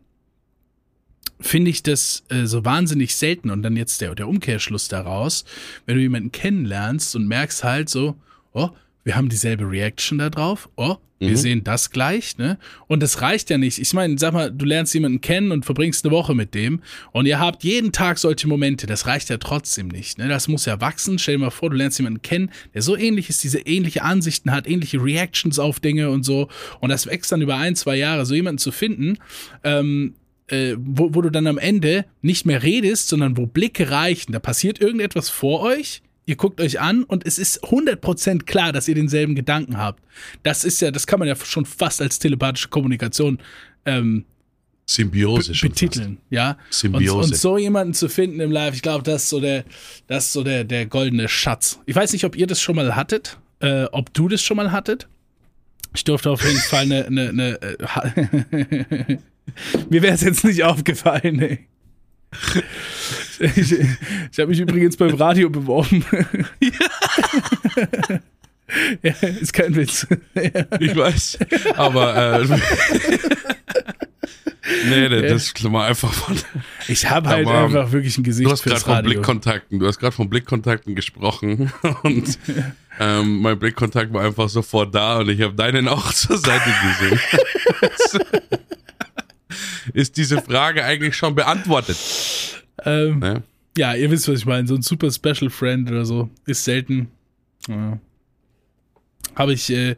[1.41, 3.49] finde ich das äh, so wahnsinnig selten.
[3.49, 5.45] Und dann jetzt der, der Umkehrschluss daraus,
[5.85, 8.15] wenn du jemanden kennenlernst und merkst halt so,
[8.53, 8.69] oh,
[9.03, 11.35] wir haben dieselbe Reaction da drauf, oh, wir Mhm.
[11.35, 12.57] sehen das gleich, ne?
[12.88, 13.77] Und das reicht ja nicht.
[13.77, 16.81] Ich meine, sag mal, du lernst jemanden kennen und verbringst eine Woche mit dem
[17.12, 18.88] und ihr habt jeden Tag solche Momente.
[18.88, 20.29] Das reicht ja trotzdem nicht, ne?
[20.29, 21.19] Das muss ja wachsen.
[21.19, 24.51] Stell dir mal vor, du lernst jemanden kennen, der so ähnlich ist, diese ähnliche Ansichten
[24.53, 26.47] hat, ähnliche Reactions auf Dinge und so.
[26.79, 29.17] Und das wächst dann über ein, zwei Jahre, so jemanden zu finden,
[29.65, 30.15] ähm,
[30.47, 34.31] äh, wo, wo du dann am Ende nicht mehr redest, sondern wo Blicke reichen.
[34.31, 38.87] Da passiert irgendetwas vor euch, ihr guckt euch an und es ist 100% klar, dass
[38.87, 40.03] ihr denselben Gedanken habt.
[40.43, 43.39] Das ist ja, das kann man ja schon fast als telepathische Kommunikation
[43.87, 44.25] ähm,
[44.85, 46.57] Symbiose betiteln, ja.
[46.69, 47.15] Symbiose.
[47.15, 49.63] Und, und so jemanden zu finden im Live, ich glaube, das ist so der,
[50.05, 51.79] das ist so der, der goldene Schatz.
[51.87, 54.71] Ich weiß nicht, ob ihr das schon mal hattet, äh, ob du das schon mal
[54.71, 55.07] hattet.
[55.95, 59.17] Ich durfte auf jeden Fall eine, eine, eine äh,
[59.89, 61.67] mir wäre es jetzt nicht aufgefallen, ey.
[63.39, 66.05] Ich, ich habe mich übrigens beim Radio beworben.
[69.01, 70.05] ja, ist kein Witz.
[70.79, 71.39] Ich weiß.
[71.75, 72.45] Aber äh,
[74.89, 76.37] nee, nee, das ist mal einfach von.
[76.87, 79.03] Ich habe halt Aber, einfach wirklich ein Gesicht Du hast gerade von.
[79.03, 81.71] Blickkontakten, du hast gerade von Blickkontakten gesprochen
[82.03, 82.37] und
[82.99, 87.19] ähm, mein Blickkontakt war einfach sofort da und ich habe deinen auch zur Seite gesehen.
[89.99, 91.97] Ist diese Frage eigentlich schon beantwortet?
[92.85, 93.43] Ähm, Ne?
[93.77, 94.65] Ja, ihr wisst, was ich meine.
[94.65, 97.09] So ein super Special Friend oder so ist selten.
[97.67, 97.99] Ja.
[99.35, 99.97] Habe ich, äh,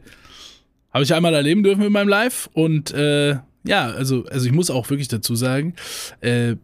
[0.92, 4.70] habe ich einmal erleben dürfen in meinem Live und äh, ja, also, also ich muss
[4.70, 5.74] auch wirklich dazu sagen,
[6.20, 6.56] äh,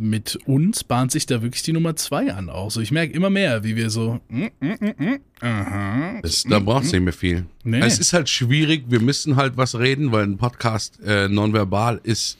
[0.00, 2.70] mit uns bahnt sich da wirklich die Nummer zwei an auch.
[2.70, 4.20] So, ich merke immer mehr, wie wir so.
[4.28, 7.46] mm, mm, mm, mm, aha, Das, da braucht es nicht mehr viel.
[7.64, 7.80] Nee.
[7.80, 12.38] Es ist halt schwierig, wir müssen halt was reden, weil ein Podcast äh, nonverbal ist,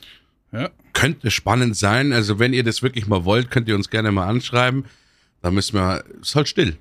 [0.53, 0.71] ja.
[0.93, 2.13] könnte spannend sein.
[2.13, 4.85] Also wenn ihr das wirklich mal wollt, könnt ihr uns gerne mal anschreiben.
[5.43, 6.77] Da müssen wir, ist halt still.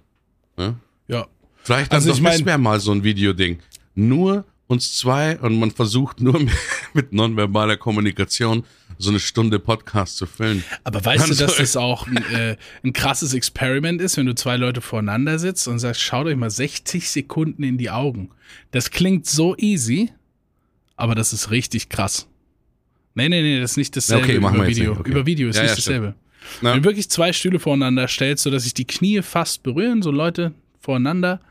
[0.58, 0.76] Ne?
[1.08, 1.28] ja.
[1.64, 3.60] Vielleicht dann Also doch ich mein- wäre mal so ein Videoding.
[3.96, 6.40] Nur uns zwei und man versucht nur
[6.94, 8.64] mit nonverbaler Kommunikation
[9.00, 10.64] so eine Stunde Podcast zu füllen.
[10.84, 14.34] Aber weißt du, Also- dass das auch ein, äh, ein krasses Experiment ist, wenn du
[14.36, 18.32] zwei Leute voreinander sitzt und sagst, schaut euch mal 60 Sekunden in die Augen.
[18.72, 20.12] Das klingt so easy,
[20.96, 22.28] aber das ist richtig krass.
[23.14, 24.92] Nee, nee, nee, das ist nicht dasselbe Okay, machen über Video.
[24.94, 25.12] okay.
[25.12, 26.16] Über Video ist Ja, nicht ja, dasselbe.
[26.62, 26.74] Na?
[26.74, 30.54] Wenn du wirklich zwei Stühle voreinander stellst, sodass sich die Knie fast berühren, so Leute
[30.80, 31.42] voreinander,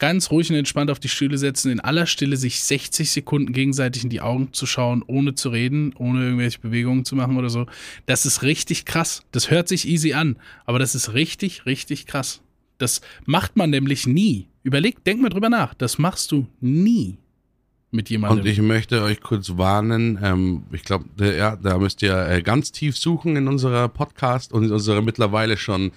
[0.00, 4.02] ganz ruhig und entspannt auf die Stühle setzen, in aller Stille sich 60 Sekunden gegenseitig
[4.02, 7.66] in die Augen zu schauen, ohne zu reden, ohne irgendwelche Bewegungen zu machen oder so.
[8.06, 9.22] Das ist richtig krass.
[9.30, 10.36] Das hört sich easy an,
[10.66, 12.40] aber das ist richtig, richtig krass.
[12.78, 14.48] Das macht man nämlich nie.
[14.62, 15.74] Überleg, denk mal drüber nach.
[15.74, 17.18] Das machst du nie.
[17.90, 18.40] mit jemandem.
[18.40, 22.72] Und ich möchte euch kurz warnen, ähm, ich glaube, ja, da müsst ihr äh, ganz
[22.72, 25.92] tief suchen in unserer Podcast und in unserer mittlerweile schon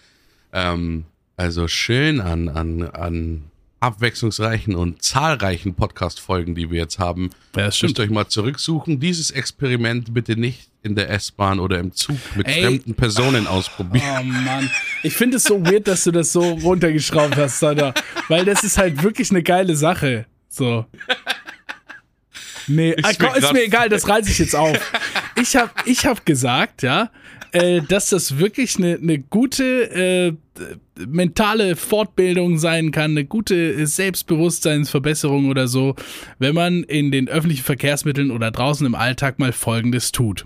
[0.51, 1.05] ähm,
[1.37, 3.43] also schön an, an, an
[3.83, 7.31] abwechslungsreichen und zahlreichen Podcast-Folgen, die wir jetzt haben.
[7.55, 7.65] Ja.
[7.65, 9.01] Müsst euch mal zurücksuchen.
[9.01, 12.63] Dieses Experiment bitte nicht in der S-Bahn oder im Zug mit Ey.
[12.63, 14.05] fremden Personen ausprobieren.
[14.21, 14.69] Oh Mann.
[15.03, 17.93] Ich finde es so weird, dass du das so runtergeschraubt hast, Alter.
[18.29, 20.27] Weil das ist halt wirklich eine geile Sache.
[20.47, 20.85] So.
[22.67, 24.77] Nee, Ich ah, bin komm, ist mir egal, das reiße ich jetzt auf.
[25.35, 27.09] Ich habe ich hab gesagt, ja,
[27.51, 30.33] äh, dass das wirklich eine, eine gute äh,
[31.07, 35.95] mentale Fortbildung sein kann, eine gute Selbstbewusstseinsverbesserung oder so,
[36.39, 40.45] wenn man in den öffentlichen Verkehrsmitteln oder draußen im Alltag mal Folgendes tut.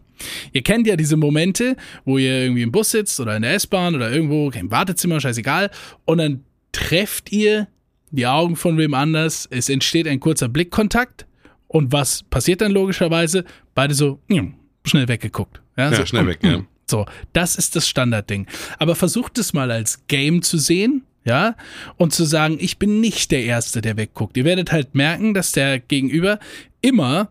[0.52, 3.96] Ihr kennt ja diese Momente, wo ihr irgendwie im Bus sitzt oder in der S-Bahn
[3.96, 5.70] oder irgendwo im Wartezimmer, scheißegal,
[6.06, 7.68] und dann trefft ihr
[8.12, 11.26] die Augen von wem anders, es entsteht ein kurzer Blickkontakt
[11.68, 13.44] und was passiert dann logischerweise?
[13.76, 14.54] Beide so mm,
[14.88, 15.62] schnell weggeguckt.
[15.78, 16.64] Ja, so, schnell weg, ja.
[16.90, 18.48] So, das ist das Standardding.
[18.80, 21.56] Aber versucht es mal als Game zu sehen, ja,
[21.98, 24.38] und zu sagen, ich bin nicht der Erste, der wegguckt.
[24.38, 26.40] Ihr werdet halt merken, dass der Gegenüber
[26.82, 27.30] immer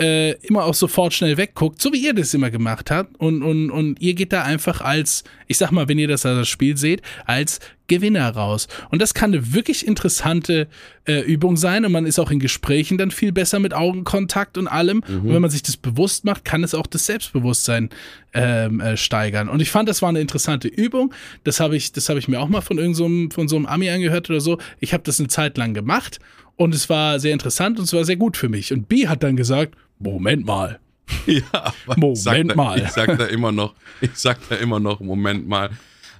[0.00, 3.18] äh, immer auch sofort schnell wegguckt, so wie ihr das immer gemacht habt.
[3.20, 6.48] Und, und, und ihr geht da einfach als, ich sag mal, wenn ihr das, das
[6.48, 8.66] Spiel seht, als Gewinner raus.
[8.90, 10.66] Und das kann eine wirklich interessante
[11.04, 11.84] äh, Übung sein.
[11.84, 15.00] Und man ist auch in Gesprächen dann viel besser mit Augenkontakt und allem.
[15.22, 17.90] Und wenn man sich das bewusst macht, kann es auch das Selbstbewusstsein
[18.32, 19.48] ähm, äh, steigern.
[19.48, 21.14] Und ich fand, das war eine interessante Übung.
[21.44, 23.90] Das habe ich, das habe ich mir auch mal von irgendeinem von so einem Ami
[23.90, 24.58] angehört oder so.
[24.80, 26.18] Ich habe das eine Zeit lang gemacht
[26.56, 28.72] und es war sehr interessant und es war sehr gut für mich.
[28.72, 30.78] Und B hat dann gesagt, Moment mal.
[31.26, 32.82] Ja, Moment ich sag da, mal.
[32.82, 35.70] Ich sag da immer noch, ich sag da immer noch, Moment mal.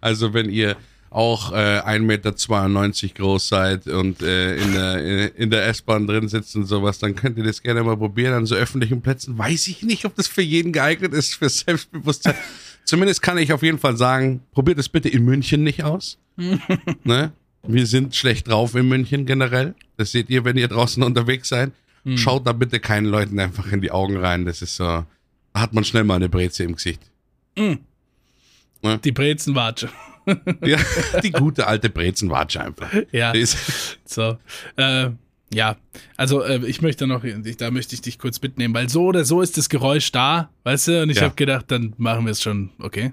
[0.01, 0.77] Also wenn ihr
[1.15, 6.57] auch äh, 1,92 Meter groß seid und äh, in der, in der S-Bahn drin sitzt
[6.57, 9.39] und sowas, dann könnt ihr das gerne mal probieren an so öffentlichen Plätzen.
[9.39, 12.35] Weiß ich nicht, ob das für jeden geeignet ist, für Selbstbewusstsein.
[12.85, 16.19] Zumindest kann ich auf jeden Fall sagen, probiert es bitte in München nicht aus.
[16.37, 17.33] ne?
[17.67, 19.75] Wir sind schlecht drauf in München generell.
[19.97, 21.73] Das seht ihr, wenn ihr draußen unterwegs seid.
[22.17, 24.45] Schaut da bitte keinen Leuten einfach in die Augen rein.
[24.45, 25.07] Das ist so, da
[25.55, 27.01] hat man schnell mal eine Breze im Gesicht.
[27.57, 29.89] Die Brezenwatsche.
[30.65, 30.79] Ja,
[31.23, 32.91] die gute alte Brezenwatsche einfach.
[33.13, 33.35] Ja.
[34.07, 34.39] So,
[34.77, 35.11] äh,
[35.53, 35.77] ja,
[36.17, 39.27] also äh, ich möchte noch, ich, da möchte ich dich kurz mitnehmen, weil so oder
[39.27, 41.03] so ist das Geräusch da, weißt du?
[41.03, 41.25] Und ich Ja.
[41.25, 43.13] habe gedacht, dann machen wir es schon, okay.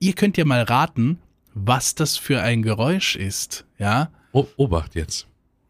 [0.00, 1.18] Ihr könnt ja mal raten,
[1.54, 4.10] was das für ein Geräusch ist, ja?
[4.32, 5.26] Obacht jetzt.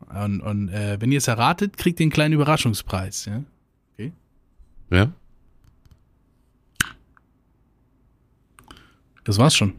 [0.08, 3.42] Und, und äh, wenn ihr es erratet, kriegt ihr einen kleinen Überraschungspreis, ja?
[4.90, 5.10] Ja?
[9.24, 9.72] Das war's schon.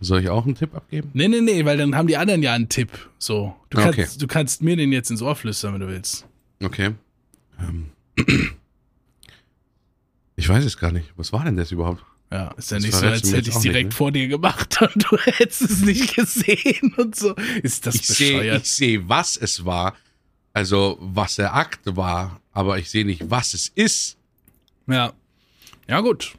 [0.00, 1.10] Soll ich auch einen Tipp abgeben?
[1.12, 2.90] Nee, nee, nee, weil dann haben die anderen ja einen Tipp.
[3.18, 3.54] So.
[3.70, 4.08] Du kannst, Okay.
[4.18, 6.26] du kannst mir den jetzt ins Ohr flüstern, wenn du willst.
[6.62, 6.94] Okay.
[7.60, 7.90] Ähm.
[10.34, 11.12] Ich weiß es gar nicht.
[11.16, 12.02] Was war denn das überhaupt?
[12.32, 13.94] Ja, ist ja Das nicht so, als hätte ich es nicht, direkt ne?
[13.94, 17.34] vor dir gemacht und du hättest es nicht gesehen und so.
[17.62, 18.62] Ist das Ich sehe, bescheuert?
[18.62, 19.94] ich sehe, was es war.
[20.54, 22.40] Also, was der Akt war.
[22.52, 24.16] Aber ich sehe nicht, was es ist.
[24.86, 25.12] Ja.
[25.88, 26.34] Ja, gut.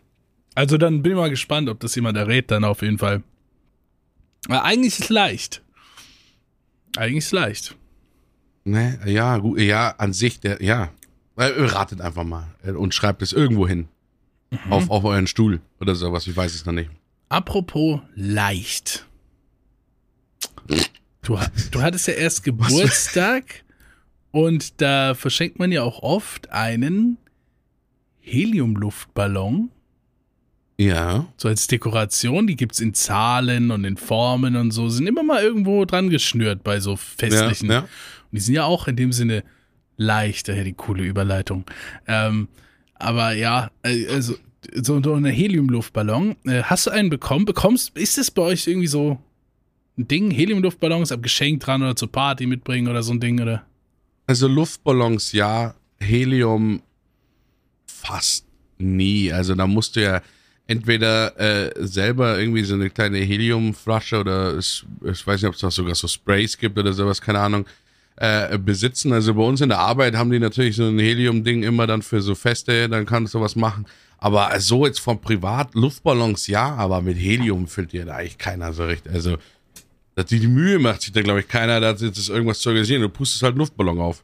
[0.56, 3.24] Also dann bin ich mal gespannt, ob das jemand errät, dann auf jeden Fall.
[4.48, 5.62] Aber eigentlich ist es leicht.
[6.96, 7.76] Eigentlich ist es leicht.
[8.66, 10.90] Ne, ja, gut, ja, an sich, der, ja.
[11.36, 13.88] Äh, Ratet einfach mal äh, und schreibt es irgendwo hin.
[14.66, 14.72] Mhm.
[14.74, 16.90] Auf, auf euren Stuhl oder sowas, ich weiß es noch nicht.
[17.30, 19.06] Apropos leicht.
[21.24, 21.38] Du,
[21.72, 23.64] du hattest ja erst Geburtstag
[24.32, 27.18] und da verschenkt man ja auch oft einen
[28.20, 29.70] Heliumluftballon.
[30.80, 35.22] Ja, So als Dekoration, die gibt's in Zahlen und in Formen und so, sind immer
[35.24, 37.70] mal irgendwo dran geschnürt bei so festlichen.
[37.70, 37.80] ja.
[37.82, 37.88] Und
[38.32, 39.44] die sind ja auch in dem Sinne
[39.98, 41.66] leicht, daher die coole Überleitung.
[42.08, 42.48] Ähm,
[43.04, 44.36] aber ja, äh, also
[44.74, 46.36] so, eine Heliumluftballon.
[46.46, 47.46] Äh, hast du einen bekommen?
[47.46, 49.20] Bekommst, ist das bei euch irgendwie so
[49.98, 50.32] ein Ding?
[50.32, 53.66] Heliumluftballons ab Geschenk dran oder zur Party mitbringen oder so ein Ding, oder?
[54.26, 56.82] Also Luftballons ja, Helium
[57.86, 58.46] fast
[58.78, 59.32] nie.
[59.32, 60.22] Also da musst du ja
[60.68, 65.62] entweder äh, selber irgendwie so eine kleine Heliumflasche oder es, ich weiß nicht, ob es
[65.62, 67.66] da sogar so Sprays gibt oder sowas, keine Ahnung,
[68.18, 69.14] äh, besitzen.
[69.14, 72.22] Also bei uns in der Arbeit haben die natürlich so ein Helium-Ding immer dann für
[72.22, 73.86] so Feste, dann kannst du was machen.
[74.18, 78.72] Aber so jetzt von privat Luftballons ja, aber mit Helium füllt dir da eigentlich keiner
[78.74, 79.08] so recht.
[79.08, 79.38] Also
[80.16, 83.02] dass die, die Mühe macht sich da, glaube ich, keiner, da jetzt irgendwas zu organisieren.
[83.02, 84.24] Du pustest halt einen Luftballon auf.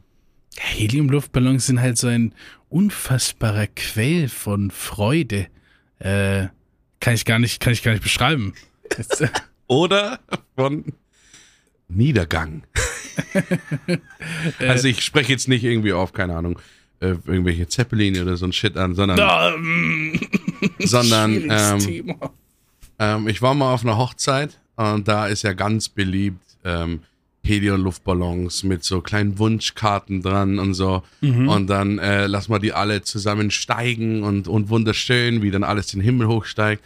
[0.58, 2.34] Heliumluftballons sind halt so ein
[2.70, 5.48] unfassbarer Quell von Freude.
[6.00, 6.48] Äh,
[7.00, 8.54] kann ich gar nicht, kann ich gar nicht beschreiben.
[9.68, 10.20] Oder
[10.56, 10.94] von
[11.88, 12.64] Niedergang.
[14.60, 16.60] also ich spreche jetzt nicht irgendwie auf, keine Ahnung,
[17.00, 19.20] äh, irgendwelche Zeppelin oder so ein Shit an, sondern,
[19.56, 20.20] Ähm,
[20.80, 22.16] sondern ähm,
[23.00, 27.02] ähm, ich war mal auf einer Hochzeit und da ist ja ganz beliebt ähm,
[27.44, 31.04] Helium-Luftballons mit so kleinen Wunschkarten dran und so.
[31.48, 35.88] Und dann äh, lass mal die alle zusammen steigen und, und wunderschön, wie dann alles
[35.88, 36.84] den Himmel hochsteigt.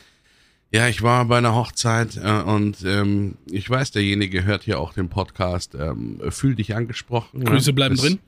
[0.73, 4.93] Ja, ich war bei einer Hochzeit äh, und ähm, ich weiß, derjenige hört hier auch
[4.93, 5.75] den Podcast.
[5.75, 7.43] Ähm, fühl dich angesprochen.
[7.43, 7.73] Grüße ne?
[7.73, 8.19] bleiben Das- drin.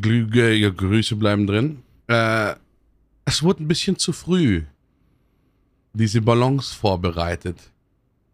[0.00, 1.82] Glüge, ja, Grüße bleiben drin.
[2.06, 2.54] Äh,
[3.26, 4.62] es wurde ein bisschen zu früh
[5.92, 7.58] diese Ballons vorbereitet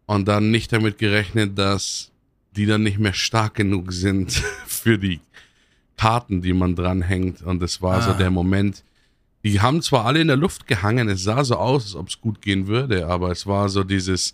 [0.07, 2.13] und dann nicht damit gerechnet, dass
[2.55, 4.31] die dann nicht mehr stark genug sind
[4.67, 5.19] für die
[5.97, 7.43] Karten, die man dranhängt.
[7.43, 8.15] Und es war so Ah.
[8.15, 8.85] der Moment.
[9.45, 12.21] Die haben zwar alle in der Luft gehangen, es sah so aus, als ob es
[12.21, 14.33] gut gehen würde, aber es war so dieses,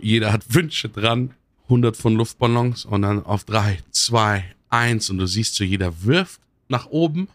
[0.00, 1.32] jeder hat Wünsche dran,
[1.64, 6.40] 100 von Luftballons und dann auf drei, zwei, eins und du siehst so, jeder wirft
[6.68, 7.26] nach oben,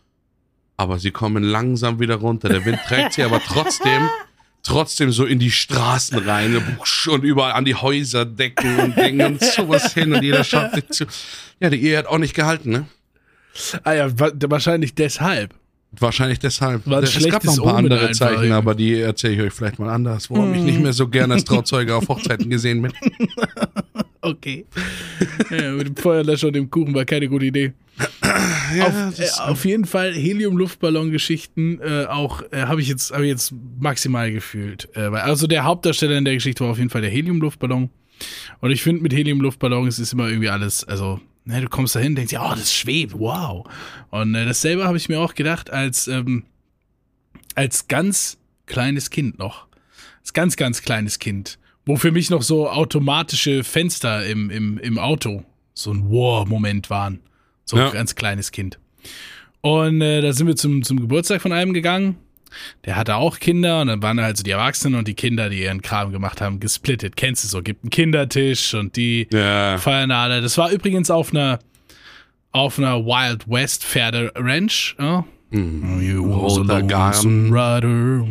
[0.78, 2.48] aber sie kommen langsam wieder runter.
[2.50, 4.08] Der Wind trägt sie aber trotzdem,
[4.64, 6.56] trotzdem so in die Straßen rein
[7.10, 11.06] und überall an die Häuserdecken und Dinge und sowas hin und jeder schaut sich zu.
[11.60, 12.88] Ja, die Ehe hat auch nicht gehalten, ne?
[13.84, 15.54] Ah ja, wa- wahrscheinlich deshalb.
[15.99, 16.88] Wahrscheinlich deshalb.
[16.88, 18.51] War es gab noch ein paar Omen andere einfach Zeichen, irgendwie.
[18.54, 21.43] aber die erzähle ich euch vielleicht mal anders, warum ich nicht mehr so gerne als
[21.43, 22.93] Trauzeuge auf Hochzeiten gesehen bin.
[24.23, 24.67] Okay.
[25.49, 27.73] ja, mit dem Feuerlöscher und dem Kuchen war keine gute Idee.
[28.21, 34.32] auf, äh, auf jeden Fall Helium-Luftballon-Geschichten äh, auch äh, habe ich jetzt habe jetzt maximal
[34.32, 34.89] gefühlt.
[34.95, 37.89] Äh, weil- also der Hauptdarsteller in der Geschichte war auf jeden Fall der Helium-Luftballon.
[38.60, 42.15] Und ich finde mit Helium-Luftballons ist immer irgendwie alles, also ne, du kommst da hin,
[42.15, 43.65] denkst ja, oh, das schwebt, wow.
[44.10, 46.43] Und äh, dasselbe habe ich mir auch gedacht als ähm,
[47.56, 49.67] als ganz kleines Kind noch.
[50.21, 54.97] Als ganz ganz kleines Kind, wo für mich noch so automatische Fenster im im im
[54.99, 57.19] Auto so ein Wow-Moment waren.
[57.65, 57.88] So Ja.
[57.88, 58.77] ein ganz kleines Kind.
[59.62, 62.17] Und äh, da sind wir zum, zum Geburtstag von einem gegangen.
[62.86, 65.64] Der hatte auch Kinder und dann waren halt so die Erwachsenen und die Kinder, die
[65.64, 67.16] ihren Kram gemacht haben, gesplittet.
[67.16, 67.62] Kennst du so?
[67.62, 69.78] Gibt einen Kindertisch und die Ja.
[69.78, 70.42] feiern alle.
[70.42, 71.60] Das war übrigens auf einer
[72.54, 74.96] auf einer Wild West Pferde Ranch.
[75.00, 75.24] Ja?
[75.54, 77.54] You was a Roter lonesome Garten.
[77.54, 78.22] rider,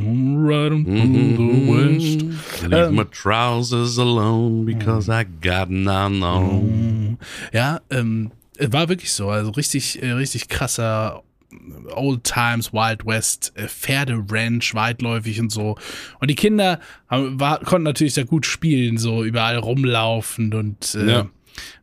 [0.49, 2.63] riding through the west.
[2.71, 2.95] Leave Ähm.
[2.95, 7.19] my trousers alone because I got none on.
[7.53, 9.29] Ja, ähm, es war wirklich so.
[9.29, 11.23] Also richtig, äh, richtig krasser
[11.95, 15.77] Old Times, Wild West, äh, Pferderanch, weitläufig und so.
[16.21, 21.11] Und die Kinder haben, war, konnten natürlich da gut spielen, so überall rumlaufen und äh,
[21.11, 21.27] Ja.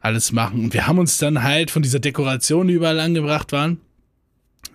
[0.01, 0.65] alles machen.
[0.65, 3.79] Und wir haben uns dann halt von dieser Dekoration, die überall angebracht waren,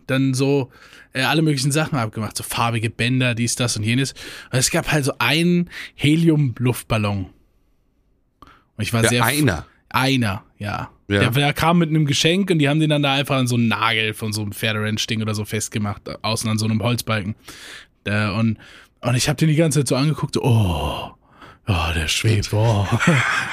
[0.06, 0.70] dann so
[1.14, 4.12] äh, alle möglichen Sachen abgemacht, so farbige Bänder, dies, das und jenes.
[4.52, 7.26] Und es gab halt so einen Helium-Luftballon.
[8.76, 9.66] Und ich war Der sehr einer.
[9.90, 10.90] einer, ja.
[11.12, 11.20] Ja.
[11.20, 13.56] Der, der kam mit einem Geschenk und die haben den dann da einfach an so
[13.56, 17.34] einen Nagel von so einem Pferderanch-Ding oder so festgemacht, außen an so einem Holzbalken.
[18.06, 18.58] Der, und,
[19.02, 21.10] und ich habe den die ganze Zeit so angeguckt, so, oh,
[21.68, 22.86] oh, der schwebt, oh.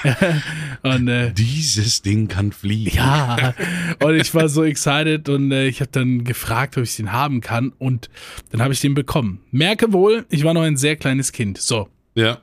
[0.83, 2.95] und äh, Dieses Ding kann fliegen.
[2.95, 3.53] ja,
[4.03, 7.41] und ich war so excited und äh, ich habe dann gefragt, ob ich den haben
[7.41, 8.09] kann und
[8.51, 9.41] dann habe ich den bekommen.
[9.51, 11.57] Merke wohl, ich war noch ein sehr kleines Kind.
[11.57, 12.39] So, Ja.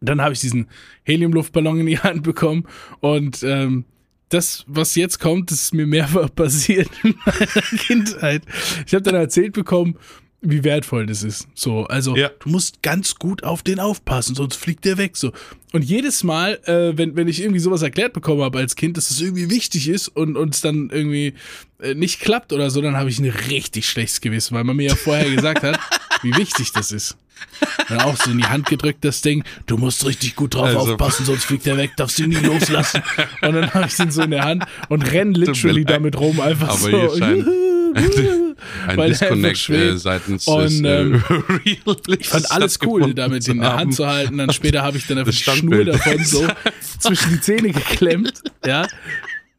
[0.00, 0.68] dann habe ich diesen
[1.04, 2.64] Heliumluftballon in die Hand bekommen
[3.00, 3.84] und ähm,
[4.28, 8.42] das, was jetzt kommt, das ist mir mehrfach passiert in meiner Kindheit.
[8.86, 9.96] Ich habe dann erzählt bekommen,
[10.40, 11.48] wie wertvoll das ist.
[11.54, 12.30] So, also Ja.
[12.38, 15.16] du musst ganz gut auf den aufpassen, sonst fliegt der weg.
[15.16, 15.32] So.
[15.72, 19.10] Und jedes Mal, äh, wenn, wenn ich irgendwie sowas erklärt bekommen habe als Kind, dass
[19.10, 21.34] es irgendwie wichtig ist und uns dann irgendwie
[21.80, 24.88] äh, nicht klappt oder so, dann habe ich ein richtig schlechtes Gewissen, weil man mir
[24.90, 25.80] ja vorher gesagt hat,
[26.22, 27.16] wie wichtig das ist.
[27.88, 30.78] Dann auch so in die Hand gedrückt, das Ding, du musst richtig gut drauf Also-
[30.92, 33.02] aufpassen, sonst fliegt der weg, darfst du ihn nie loslassen.
[33.42, 36.68] Und dann habe ich den so in der Hand und renn literally damit rum, einfach
[36.68, 37.22] Aber so.
[38.86, 41.22] ein er Disconnect äh, seitens Und, des äh, ähm,
[42.18, 44.38] Ich fand alles cool, damit in der Hand zu halten.
[44.38, 46.46] Dann später habe ich dann einfach die Schnur davon so
[46.98, 48.42] zwischen die Zähne geklemmt.
[48.66, 48.86] Ja.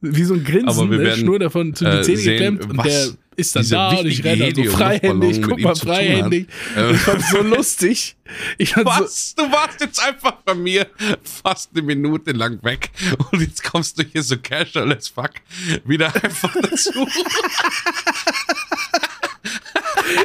[0.02, 1.04] Wie so ein Grinsen, Aber wir ne?
[1.06, 3.08] werden, Schnur davon zwischen die äh, Zähne sehen, geklemmt und der
[3.39, 6.47] ist dann da und ich renne so freihändig, guck mal freihändig.
[6.75, 6.93] Äh.
[6.93, 8.15] Ich fand es so lustig.
[8.58, 9.36] Ich fand so, Was?
[9.36, 10.88] Du warst jetzt einfach bei mir
[11.23, 12.91] fast eine Minute lang weg
[13.32, 15.32] und jetzt kommst du hier so casual as fuck
[15.86, 16.91] wieder einfach dazu.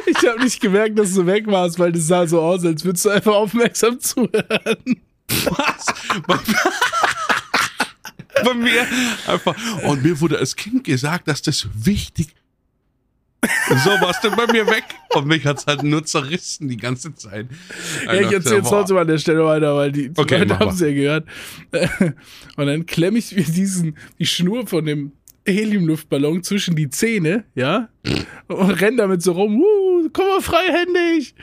[0.05, 3.05] ich habe nicht gemerkt, dass du weg warst, weil das sah so aus, als würdest
[3.05, 5.01] du einfach aufmerksam zuhören.
[5.27, 5.85] Was?
[6.27, 6.39] Bei,
[8.43, 8.85] bei mir
[9.27, 9.55] einfach.
[9.83, 12.29] Und mir wurde als Kind gesagt, dass das wichtig.
[13.83, 14.83] So warst du bei mir weg.
[15.09, 17.47] Und mich hat's halt nur zerrissen die ganze Zeit.
[18.05, 20.71] Ja, ich erzähle jetzt trotzdem an der Stelle weiter, weil die, die Okay, Leute haben
[20.71, 21.25] es ja gehört.
[22.57, 25.11] Und dann klemme ich mir diesen, die Schnur von dem
[25.47, 27.89] Heliumluftballon zwischen die Zähne, ja,
[28.47, 31.35] und renn damit so rum, uh, komm mal freihändig.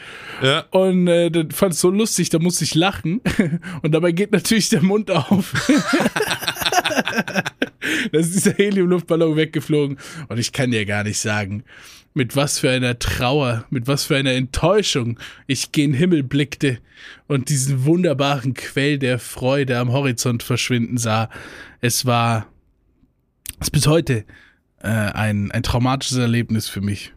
[0.43, 0.65] Ja.
[0.71, 3.21] Und äh, das fand so lustig, da musste ich lachen.
[3.83, 5.53] Und dabei geht natürlich der Mund auf.
[8.13, 9.99] da ist dieser Heliumluftballon weggeflogen.
[10.29, 11.65] Und ich kann dir gar nicht sagen,
[12.15, 16.79] mit was für einer Trauer, mit was für einer Enttäuschung ich gen Himmel blickte
[17.27, 21.31] und diesen wunderbaren Quell der Freude am Horizont verschwinden sah.
[21.81, 22.47] Es war
[23.61, 24.25] es bis heute
[24.83, 27.13] äh, ein, ein traumatisches Erlebnis für mich.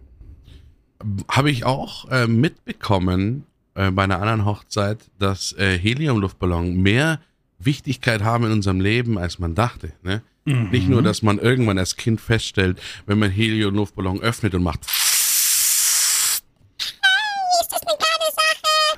[1.27, 7.19] Habe ich auch äh, mitbekommen äh, bei einer anderen Hochzeit, dass äh, Heliumluftballon mehr
[7.59, 9.91] Wichtigkeit haben in unserem Leben, als man dachte.
[10.03, 10.21] Ne?
[10.45, 14.81] Nicht nur, dass man irgendwann als Kind feststellt, wenn man Heliumluftballon öffnet und macht.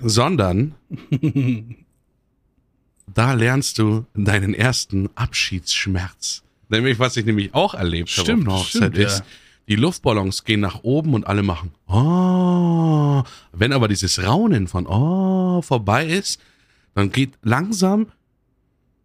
[0.01, 0.75] Sondern
[3.07, 6.43] da lernst du deinen ersten Abschiedsschmerz.
[6.67, 9.07] Nämlich, was ich nämlich auch erlebt habe auf Stimmt, einer Hochzeit, stimmt, ja.
[9.07, 9.23] ist,
[9.69, 13.23] die Luftballons gehen nach oben und alle machen Oh.
[13.53, 16.41] Wenn aber dieses Raunen von Oh vorbei ist,
[16.93, 18.11] dann geht langsam,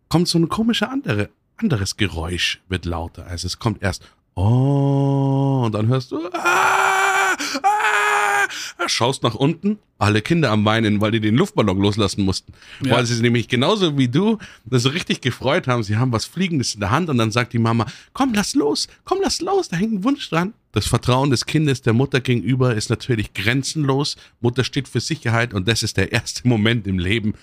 [0.09, 3.27] kommt so ein komischer andere, anderes Geräusch, wird lauter.
[3.27, 4.03] Also es kommt erst
[4.35, 11.11] Oh und dann hörst du ah, ah, schaust nach unten, alle Kinder am Weinen, weil
[11.11, 12.53] die den Luftballon loslassen mussten.
[12.83, 12.93] Ja.
[12.93, 15.83] Weil sie nämlich genauso wie du das so richtig gefreut haben.
[15.83, 18.89] Sie haben was Fliegendes in der Hand und dann sagt die Mama, komm, lass los,
[19.05, 20.55] komm, lass los, da hängt ein Wunsch dran.
[20.73, 24.17] Das Vertrauen des Kindes der Mutter gegenüber ist natürlich grenzenlos.
[24.41, 27.35] Mutter steht für Sicherheit und das ist der erste Moment im Leben,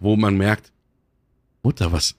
[0.00, 0.72] wo man merkt,
[1.62, 2.14] Mutter, was,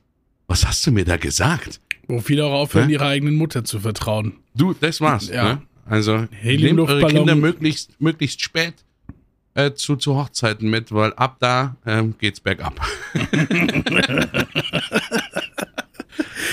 [0.49, 1.79] was hast du mir da gesagt?
[2.07, 2.93] Wo viele auch aufhören, Hä?
[2.93, 4.33] ihrer eigenen Mutter zu vertrauen.
[4.55, 5.29] Du, das war's.
[5.29, 5.43] Ja.
[5.43, 5.61] Ne?
[5.85, 7.07] Also nehmt eure.
[7.07, 8.73] Kinder möglichst, möglichst spät
[9.53, 12.81] äh, zu, zu Hochzeiten mit, weil ab da ähm, geht's bergab.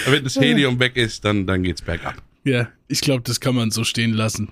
[0.07, 2.17] Wenn das Helium weg ist, dann, dann geht's bergab.
[2.45, 4.51] Ja, ich glaube, das kann man so stehen lassen.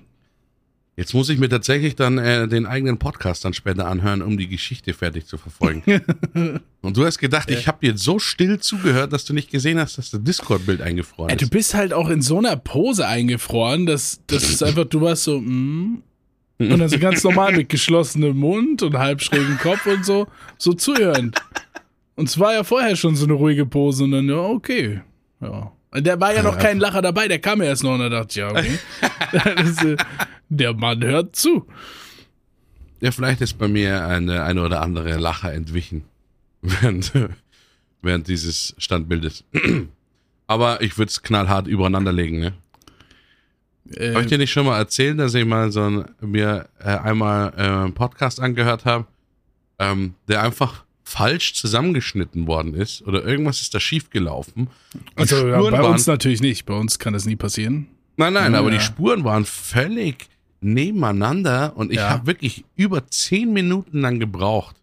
[0.97, 4.47] Jetzt muss ich mir tatsächlich dann äh, den eigenen Podcast dann später anhören, um die
[4.47, 5.83] Geschichte fertig zu verfolgen.
[6.81, 9.97] Und du hast gedacht, ich habe dir so still zugehört, dass du nicht gesehen hast,
[9.97, 11.51] dass das Discord-Bild eingefroren du ist.
[11.51, 15.41] bist halt auch in so einer Pose eingefroren, dass das ist einfach, du warst so,
[15.41, 16.01] mm,
[16.59, 20.27] und dann so ganz normal mit geschlossenem Mund und halb schrägen Kopf und so,
[20.57, 21.37] so zuhörend.
[22.15, 25.01] Und es war ja vorher schon so eine ruhige Pose und dann, ja, okay.
[25.41, 25.73] Ja.
[25.91, 28.09] Und Der war ja noch kein Lacher dabei, der kam ja erst noch und da
[28.09, 28.79] dachte ich, ja, okay.
[29.55, 29.97] Das, äh,
[30.49, 31.67] der Mann hört zu.
[33.01, 36.03] Ja, vielleicht ist bei mir eine, eine oder andere Lacher entwichen
[36.61, 37.11] während,
[38.01, 39.43] während dieses Standbildes.
[40.47, 42.53] Aber ich würde es knallhart übereinander legen, ne?
[43.93, 46.85] Äh, Habe ich dir nicht schon mal erzählt, dass ich mal so ein, mir äh,
[46.85, 49.05] einmal äh, einen Podcast angehört habe,
[49.77, 54.69] ähm, der einfach falsch zusammengeschnitten worden ist oder irgendwas ist da schief gelaufen.
[55.15, 56.65] also ja, bei uns natürlich nicht.
[56.65, 57.87] Bei uns kann das nie passieren.
[58.17, 60.27] Nein, nein, Ja, aber die Spuren waren völlig
[60.65, 62.09] nebeneinander und ich Ja.
[62.09, 64.75] habe wirklich über zehn Minuten lang gebraucht,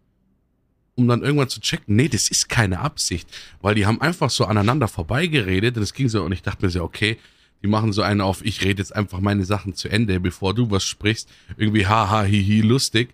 [0.95, 3.27] um dann irgendwann zu checken, nee, das ist keine Absicht,
[3.61, 6.71] weil die haben einfach so aneinander vorbeigeredet und es ging so und ich dachte mir
[6.71, 7.17] so, okay,
[7.61, 10.69] die machen so einen auf, ich rede jetzt einfach meine Sachen zu Ende, bevor du
[10.69, 13.09] was sprichst, irgendwie haha, hihi, lustig.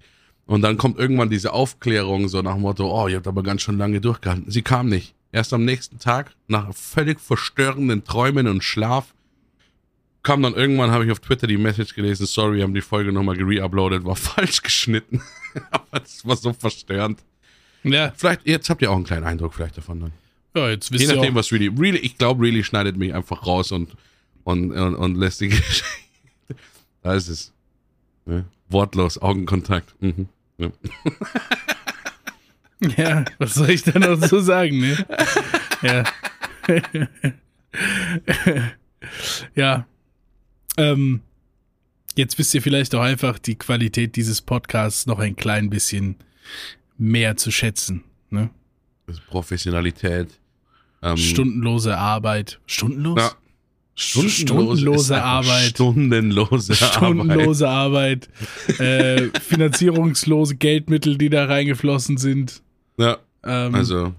[0.47, 3.61] Und dann kommt irgendwann diese Aufklärung so nach dem Motto, oh, ihr habt aber ganz
[3.61, 4.49] schön lange durchgehalten.
[4.49, 5.13] Sie kam nicht.
[5.32, 9.13] Erst am nächsten Tag, nach völlig verstörenden Träumen und Schlaf,
[10.24, 13.11] kam dann irgendwann, habe ich auf Twitter die Message gelesen, sorry, wir haben die Folge
[13.11, 15.22] nochmal gereuploadet, war falsch geschnitten.
[15.72, 17.24] Aber es war so verstörend.
[17.84, 20.11] Ja, Vielleicht, jetzt habt ihr auch einen kleinen Eindruck vielleicht davon dann.
[20.55, 23.45] ja jetzt Je wisst ihr nachdem, was really, really, ich glaube, really schneidet mich einfach
[23.47, 23.95] raus und,
[24.43, 25.86] und, und, und lässt die Geschichte.
[27.01, 27.53] Da ist es.
[28.26, 28.45] Ne?
[28.67, 29.95] Wortlos, Augenkontakt.
[30.01, 30.28] Mhm.
[30.57, 30.72] Ja.
[32.95, 35.05] Ja, was soll ich da noch so sagen, ne?
[35.82, 36.03] Ja.
[39.53, 39.86] ja.
[40.80, 41.21] Ähm,
[42.15, 46.15] jetzt wisst ihr vielleicht auch einfach die Qualität dieses Podcasts noch ein klein bisschen
[46.97, 48.03] mehr zu schätzen.
[48.30, 48.49] Ne?
[49.07, 50.30] Ist Professionalität.
[51.01, 52.59] Ähm, Stundenlose Arbeit.
[52.65, 53.17] Stundenlos?
[53.19, 53.32] Ja.
[53.95, 54.41] Stundenlose,
[54.82, 55.69] Stundenlose Arbeit.
[55.71, 56.93] Stundenlose Arbeit.
[56.95, 58.30] Stundenlose Arbeit.
[58.80, 62.61] äh, finanzierungslose Geldmittel, die da reingeflossen sind.
[62.97, 64.13] Ja, Ähm, also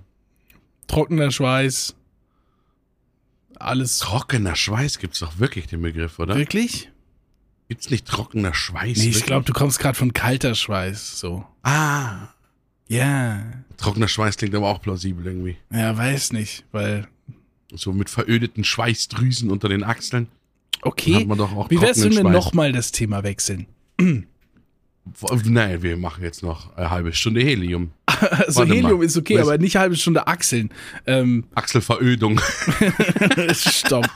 [0.86, 1.94] trockener Schweiß.
[3.60, 3.98] Alles.
[3.98, 6.34] trockener Schweiß gibt's doch wirklich den Begriff, oder?
[6.36, 6.90] Wirklich?
[7.68, 8.98] Gibt's nicht trockener Schweiß?
[8.98, 11.20] Nee, ich glaube, du kommst gerade von kalter Schweiß.
[11.20, 11.44] So.
[11.62, 12.28] Ah,
[12.88, 13.42] Ja.
[13.76, 15.56] trockener Schweiß klingt aber auch plausibel irgendwie.
[15.72, 17.06] Ja, weiß nicht, weil.
[17.72, 20.26] So mit verödeten Schweißdrüsen unter den Achseln.
[20.82, 21.24] Okay.
[21.68, 23.66] Wie wär's, wenn wir nochmal das Thema wechseln?
[25.44, 27.90] Nein, wir machen jetzt noch eine halbe Stunde Helium.
[28.20, 29.04] Also Warte Helium mal.
[29.06, 30.70] ist okay, Was- aber nicht eine halbe Stunde Achseln.
[31.06, 32.38] Ähm, Achselverödung.
[33.54, 34.06] stopp.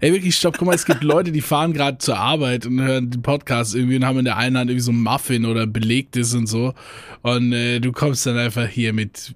[0.00, 0.58] Ey, wirklich stopp.
[0.58, 3.96] Guck mal, es gibt Leute, die fahren gerade zur Arbeit und hören den Podcast irgendwie
[3.96, 6.74] und haben in der einen Hand irgendwie so ein Muffin oder belegtes und so.
[7.22, 9.34] Und äh, du kommst dann einfach hier mit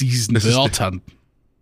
[0.00, 1.00] diesen Das ist- Wörtern.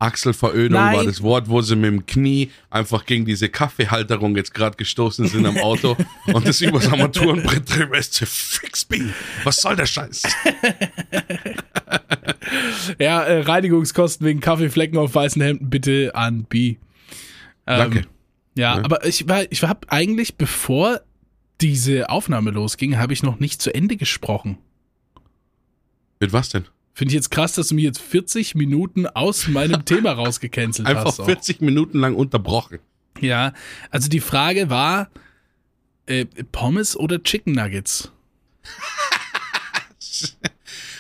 [0.00, 0.96] Achselverödung Nein.
[0.96, 5.26] war das Wort, wo sie mit dem Knie einfach gegen diese Kaffeehalterung jetzt gerade gestoßen
[5.26, 5.96] sind am Auto
[6.26, 8.18] und das übers Armaturenbrett drüber ist.
[8.18, 9.12] Fix me.
[9.44, 10.22] Was soll der Scheiß?
[12.98, 16.68] Ja, äh, Reinigungskosten wegen Kaffeeflecken auf weißen Hemden bitte an B.
[16.68, 16.76] Ähm,
[17.66, 17.98] Danke.
[18.54, 18.84] Ja, Ja.
[18.84, 21.00] aber ich war, ich habe eigentlich, bevor
[21.60, 24.58] diese Aufnahme losging, habe ich noch nicht zu Ende gesprochen.
[26.20, 26.64] Mit was denn?
[26.98, 31.04] Finde ich jetzt krass, dass du mich jetzt 40 Minuten aus meinem Thema rausgecancelt Einfach
[31.04, 31.20] hast.
[31.20, 31.26] auch.
[31.26, 32.80] 40 Minuten lang unterbrochen.
[33.20, 33.52] Ja,
[33.92, 35.08] also die Frage war,
[36.06, 38.10] äh, Pommes oder Chicken Nuggets?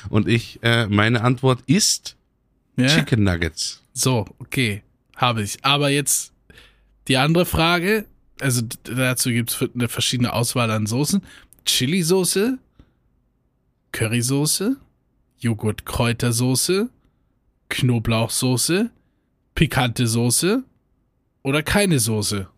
[0.08, 2.16] Und ich, äh, meine Antwort ist
[2.76, 2.86] Ja?
[2.86, 3.82] Chicken Nuggets.
[3.92, 4.84] So, okay,
[5.16, 5.64] habe ich.
[5.64, 6.32] Aber jetzt
[7.08, 8.04] die andere Frage,
[8.40, 11.22] also dazu gibt es eine verschiedene Auswahl an Soßen.
[11.64, 12.56] Chili-Soße,
[13.90, 14.76] Currysoße,
[15.40, 16.88] Joghurt-Kräutersoße,
[17.68, 18.90] Knoblauchsoße,
[19.54, 20.64] pikante Soße
[21.42, 22.48] oder keine Soße?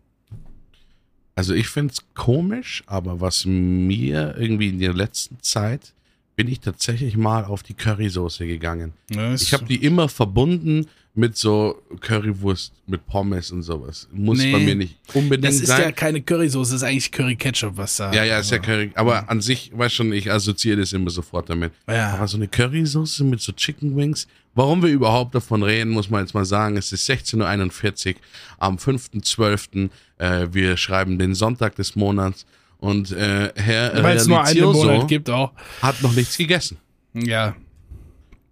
[1.35, 5.93] Also ich finde es komisch, aber was mir irgendwie in der letzten Zeit
[6.35, 8.93] bin ich tatsächlich mal auf die Currysoße gegangen.
[9.09, 14.07] Ich habe die immer verbunden mit so Currywurst mit Pommes und sowas.
[14.13, 14.51] Muss Nee.
[14.53, 15.81] bei mir nicht unbedingt Das ist sein.
[15.81, 18.13] ja keine Currysoße, das ist eigentlich Curry-Ketchup, was da.
[18.13, 18.91] ja, ja, ist ja Curry.
[18.95, 21.73] Aber an sich, weiß schon, ich assoziiere das immer sofort damit.
[21.87, 22.13] Ja.
[22.13, 26.21] Aber so eine Currysoße mit so Chicken Wings, warum wir überhaupt davon reden, muss man
[26.21, 26.77] jetzt mal sagen.
[26.77, 28.21] Es ist 16.41 Uhr
[28.59, 29.89] am 5.12.
[30.17, 32.45] Äh, wir schreiben den Sonntag des Monats
[32.77, 35.51] und äh, Herr Weil es nur einen Monat gibt auch.
[35.81, 36.77] hat noch nichts gegessen.
[37.13, 37.53] Ja.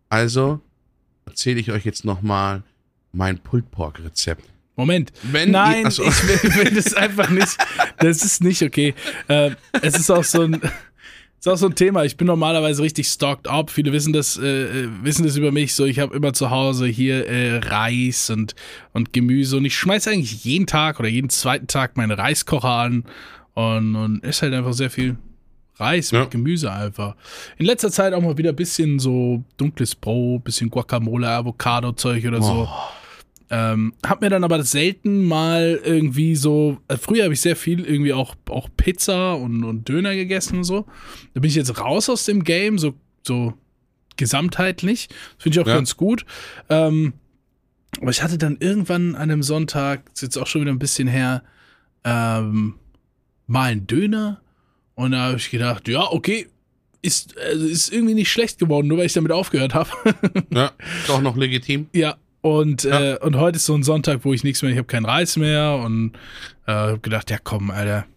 [0.09, 0.59] Also
[1.39, 2.63] erzähle ich euch jetzt nochmal
[3.13, 4.43] mein Pulled Pork Rezept.
[4.75, 5.13] Moment.
[5.23, 7.55] Wenn Nein, ihr- ich will, will das einfach nicht.
[7.99, 8.93] Das ist nicht okay.
[9.29, 10.59] Äh, es ist auch so ein.
[11.39, 12.03] Ist auch so ein Thema.
[12.03, 13.69] Ich bin normalerweise richtig stocked up.
[13.71, 15.73] Viele wissen das, äh, äh, wissen das über mich.
[15.75, 18.55] So, ich habe immer zu Hause hier äh, Reis und,
[18.91, 23.05] und Gemüse und ich schmeiße eigentlich jeden Tag oder jeden zweiten Tag meinen Reiskocher an
[23.53, 25.15] und, und esse halt einfach sehr viel
[25.79, 26.21] Reis Ja.
[26.21, 27.15] mit Gemüse einfach.
[27.57, 32.41] In letzter Zeit auch mal wieder ein bisschen so dunkles Brot, bisschen Guacamole, Avocado-Zeug oder
[32.41, 32.67] so.
[32.69, 32.77] Oh.
[33.51, 37.83] Ähm, hab mir dann aber selten mal irgendwie so, äh, früher habe ich sehr viel
[37.83, 40.85] irgendwie auch, auch Pizza und, und Döner gegessen und so.
[41.33, 42.93] Da bin ich jetzt raus aus dem Game, so,
[43.25, 43.53] so
[44.17, 45.07] gesamtheitlich.
[45.07, 45.75] Das finde ich auch Ja.
[45.75, 46.25] ganz gut.
[46.69, 47.13] Ähm,
[48.01, 51.07] aber ich hatte dann irgendwann an einem Sonntag, ist jetzt auch schon wieder ein bisschen
[51.07, 51.41] her,
[52.03, 52.75] ähm,
[53.47, 54.41] mal einen Döner.
[54.99, 56.47] Und da habe ich gedacht, ja, okay,
[57.01, 59.89] ist, also ist irgendwie nicht schlecht geworden, nur weil ich damit aufgehört habe.
[60.53, 61.87] Ja, ist auch noch legitim.
[61.93, 63.13] Ja, und, Ja.
[63.13, 65.37] Äh, und heute ist so ein Sonntag, wo ich nichts mehr, ich habe keinen Reis
[65.37, 66.17] mehr und
[66.67, 68.07] äh, habe gedacht, ja komm, Alter,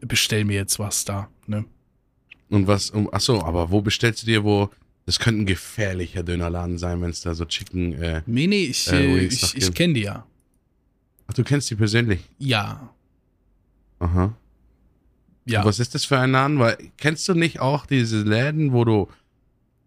[0.00, 1.28] bestell mir jetzt was da.
[1.46, 1.66] Ne?
[2.48, 4.70] Und was, um, achso, aber wo bestellst du dir, wo,
[5.04, 8.90] das könnte ein gefährlicher Dönerladen sein, wenn es da so Chicken, äh, Nee, nee, ich,
[8.90, 10.24] Äh, äh, ich, ich kenne die ja.
[11.26, 12.20] ach, du kennst die persönlich.
[12.38, 12.94] Ja.
[13.98, 14.34] Aha.
[15.48, 15.60] Ja.
[15.60, 16.58] Und was ist das für ein Laden?
[16.58, 19.08] Weil, kennst du nicht auch diese Läden, wo du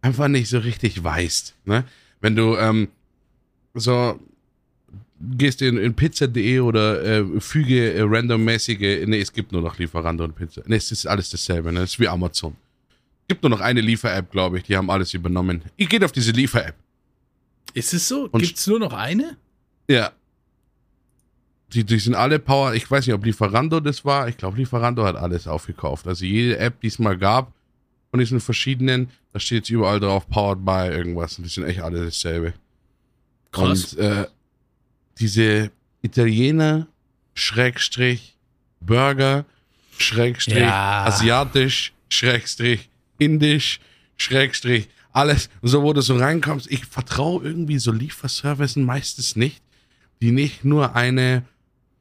[0.02, 1.84] einfach nicht so richtig weißt, ne?
[2.20, 2.88] Wenn du, ähm,
[3.74, 4.20] so,
[5.38, 10.24] gehst in, in pizza.de oder äh, füge äh, randommäßige, nee, es gibt nur noch Lieferando
[10.24, 10.62] und Pizza.
[10.66, 11.82] Nee, es ist alles dasselbe, ne?
[11.82, 12.56] Es ist wie Amazon.
[13.24, 15.62] Es gibt nur noch eine Liefer-App, glaube ich, die haben alles übernommen.
[15.78, 16.76] Ihr geht auf diese Liefer-App.
[17.74, 18.28] Ist es so?
[18.30, 19.38] Gibt es nur noch eine?
[19.88, 20.12] Ja.
[21.74, 22.74] Die, die sind alle Power.
[22.74, 24.28] Ich weiß nicht, ob Lieferando das war.
[24.28, 26.08] Ich glaube, Lieferando hat alles aufgekauft.
[26.08, 27.54] Also jede App, die es mal gab,
[28.10, 31.38] von diesen verschiedenen, da steht jetzt überall drauf, powered by irgendwas.
[31.38, 32.54] Und die sind echt alle dasselbe.
[33.52, 33.94] Krass.
[33.94, 34.28] Und äh,
[35.20, 36.88] diese Italiener,
[37.36, 38.36] Schrägstrich,
[38.82, 39.46] Burger,
[39.98, 41.06] Schrägstrich, Ja.
[41.06, 43.80] asiatisch, Schrägstrich, indisch,
[44.18, 45.50] Schrägstrich, alles.
[45.62, 49.62] So, wo du so reinkommst, ich vertraue irgendwie so Lieferservicen meistens nicht,
[50.22, 51.44] die nicht nur eine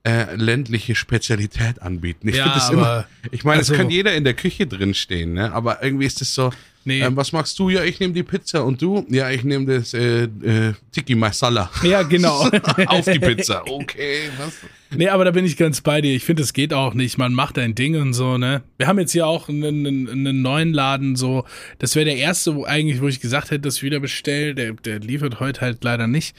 [0.02, 2.28] äh, ländliche Spezialität anbieten.
[2.28, 4.66] Ich Ja, finde das aber- immer, ich meine, es also- kann jeder in der Küche
[4.66, 5.52] drin stehen, ne?
[5.52, 6.50] aber irgendwie ist es so,
[6.84, 7.00] Nee.
[7.02, 7.68] Ähm, was magst du?
[7.68, 8.64] Ja, ich nehme die Pizza.
[8.64, 9.04] Und du?
[9.10, 11.70] Ja, ich nehme das äh, äh, Tiki Masala.
[11.82, 12.48] Ja, genau.
[12.86, 13.62] Auf die Pizza.
[13.66, 14.54] Okay, was?
[14.96, 16.14] Nee, aber da bin ich ganz bei dir.
[16.14, 17.18] Ich finde, es geht auch nicht.
[17.18, 18.62] Man macht ein Ding und so, ne?
[18.78, 21.44] Wir haben jetzt hier auch einen, einen, neuen Laden, so.
[21.78, 24.54] Das wäre der erste, wo eigentlich, wo ich gesagt hätte, ich wieder bestelle.
[24.54, 26.34] Der, der liefert heute halt leider nicht.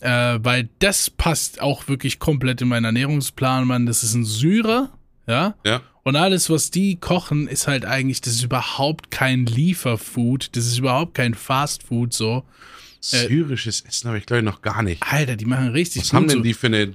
[0.00, 3.86] Äh, weil das passt auch wirklich komplett in meinen Ernährungsplan, Mann.
[3.86, 4.90] Das ist ein Syrer,
[5.26, 5.54] ja?
[5.66, 5.82] Ja.
[6.04, 10.50] Und alles, was die kochen, ist halt eigentlich, das ist überhaupt kein Lieferfood.
[10.56, 12.44] Das ist überhaupt kein Fastfood, so.
[13.00, 15.02] Syrisches Essen habe ich, glaube ich, noch gar nicht.
[15.02, 16.42] Alter, die machen richtig Was haben denn so.
[16.42, 16.94] die für eine.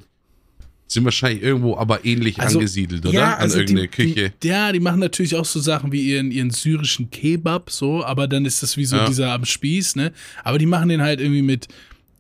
[0.88, 3.14] Sind wahrscheinlich irgendwo aber ähnlich Also, angesiedelt, oder?
[3.14, 4.34] Ja, An also irgendeine die, Küche.
[4.44, 8.28] Die, ja, die machen natürlich auch so Sachen wie ihren, ihren syrischen Kebab, so, aber
[8.28, 9.06] dann ist das wie so Ja.
[9.08, 10.12] dieser am Spieß, ne?
[10.44, 11.68] Aber die machen den halt irgendwie mit,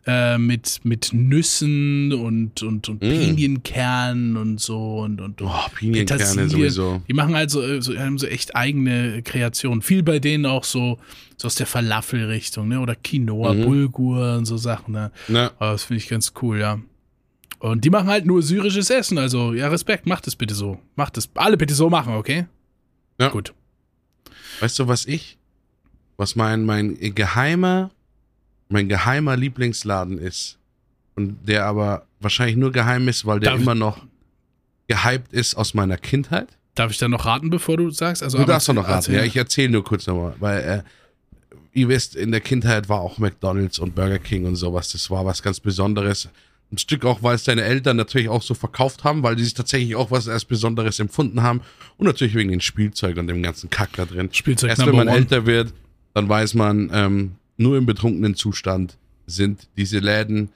[0.05, 3.09] äh, mit, mit Nüssen und, und, und Mm.
[3.09, 7.01] Pinienkernen und so und, und, Oh, Pinienkerne sowieso.
[7.07, 9.81] Die machen halt so, äh, so, haben so echt eigene Kreationen.
[9.81, 10.99] Viel bei denen auch so,
[11.37, 12.79] so aus der Falafel-Richtung, ne?
[12.81, 13.61] Oder Quinoa, Mhm.
[13.63, 15.11] Bulgur und so Sachen, ne?
[15.29, 16.79] Na, Aber das finde ich ganz cool, ja.
[17.59, 20.79] Und die machen halt nur syrisches Essen, also ja, Respekt, macht es bitte so.
[20.97, 22.45] Macht es, alle bitte so machen, okay?
[23.21, 23.29] Ja.
[23.29, 23.53] Gut.
[24.59, 25.37] weißt du, was ich?
[26.17, 27.89] Was mein, mein geheimer,
[28.73, 30.57] mein geheimer Lieblingsladen ist.
[31.15, 34.03] Und der aber wahrscheinlich nur geheim ist, weil der Darf immer noch
[34.87, 36.47] gehypt ist aus meiner Kindheit.
[36.75, 38.23] Darf ich da noch raten, bevor du sagst?
[38.23, 38.95] Also, Du darfst doch noch raten.
[38.95, 39.15] erzähl.
[39.15, 43.19] Ja, ich erzähle nur kurz nochmal, weil äh, ihr wisst, in der Kindheit war auch
[43.19, 44.91] McDonalds und Burger King und sowas.
[44.91, 46.29] Das war was ganz Besonderes.
[46.71, 49.53] Ein Stück auch, weil es deine Eltern natürlich auch so verkauft haben, weil die sich
[49.53, 51.61] tatsächlich auch was als Besonderes empfunden haben.
[51.97, 54.29] Und natürlich wegen den Spielzeug und dem ganzen Kack da drin.
[54.31, 55.15] Spielzeug Erst wenn man one.
[55.17, 55.71] älter wird,
[56.15, 60.49] dann weiß man, ähm, nur im betrunkenen Zustand sind diese Läden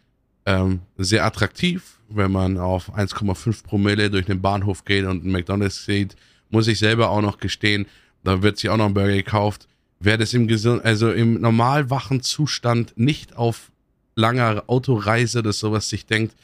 [0.45, 2.00] ähm, sehr attraktiv.
[2.10, 6.16] Wenn man auf 1,5 Promille durch den Bahnhof geht und einen McDonalds sieht,
[6.50, 7.86] muss ich selber auch noch gestehen,
[8.24, 9.68] da wird sich auch noch ein Burger gekauft.
[10.00, 13.72] Wer das im gesund, also im normal wachen Zustand nicht auf
[14.16, 16.36] langer Autoreise oder sowas sich denkt,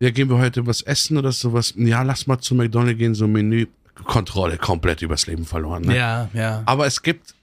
[0.00, 3.26] ja, gehen wir heute was essen oder sowas, ja, lass mal zu McDonalds gehen, so
[3.26, 3.66] Menü,
[4.04, 5.82] Kontrolle komplett übers Leben verloren.
[5.82, 5.96] Ne?
[5.96, 6.62] Ja, ja.
[6.66, 7.34] Aber es gibt,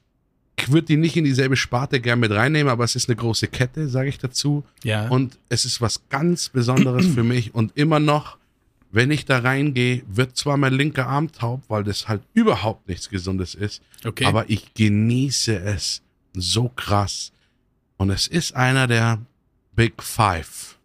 [0.57, 3.47] ich würde die nicht in dieselbe Sparte gern mit reinnehmen, aber es ist eine große
[3.47, 4.63] Kette, sage ich dazu.
[4.83, 5.07] Ja.
[5.09, 7.53] Und es ist was ganz Besonderes für mich.
[7.53, 8.37] Und immer noch,
[8.91, 13.09] wenn ich da reingehe, wird zwar mein linker Arm taub, weil das halt überhaupt nichts
[13.09, 13.81] Gesundes ist.
[14.05, 14.25] okay.
[14.25, 16.01] Aber ich genieße es
[16.33, 17.31] so krass.
[17.97, 19.19] Und es ist einer der
[19.75, 20.77] Big Five.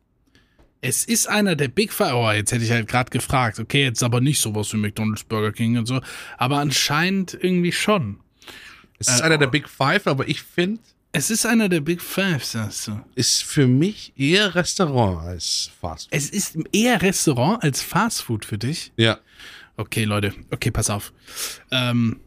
[0.81, 2.13] es ist einer der Big Five.
[2.15, 3.61] Oh, jetzt hätte ich halt gerade gefragt.
[3.61, 6.01] Okay, jetzt aber nicht sowas wie McDonalds, Burger King und so.
[6.39, 8.19] Aber anscheinend irgendwie schon.
[9.01, 10.81] Es ist Äh, einer der Big Five, aber ich finde,
[11.13, 13.01] Es ist einer der Big Five, sagst du.
[13.17, 16.13] ist für mich eher Restaurant als Fast Food.
[16.17, 18.93] Es ist eher Restaurant als Fastfood für dich.
[18.97, 19.19] Ja.
[19.77, 20.33] Okay, Leute.
[20.53, 21.13] Okay, pass auf.
[21.73, 22.21] Ähm,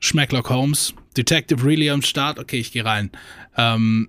[0.00, 2.38] Schmecklock Holmes, Detective Really am Start.
[2.40, 3.10] Okay, ich gehe rein.
[3.56, 4.08] Ähm,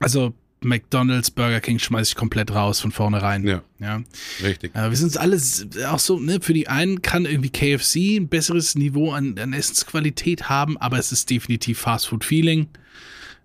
[0.00, 0.32] also
[0.66, 3.46] McDonald's, Burger King schmeiße ich komplett raus von vornherein.
[3.46, 4.02] Ja, ja.
[4.42, 4.74] richtig.
[4.74, 8.28] Äh, wir sind uns alles auch so, ne, für die einen kann irgendwie KFC ein
[8.28, 12.68] besseres Niveau an, an Essensqualität haben, aber es ist definitiv Fastfood-Feeling.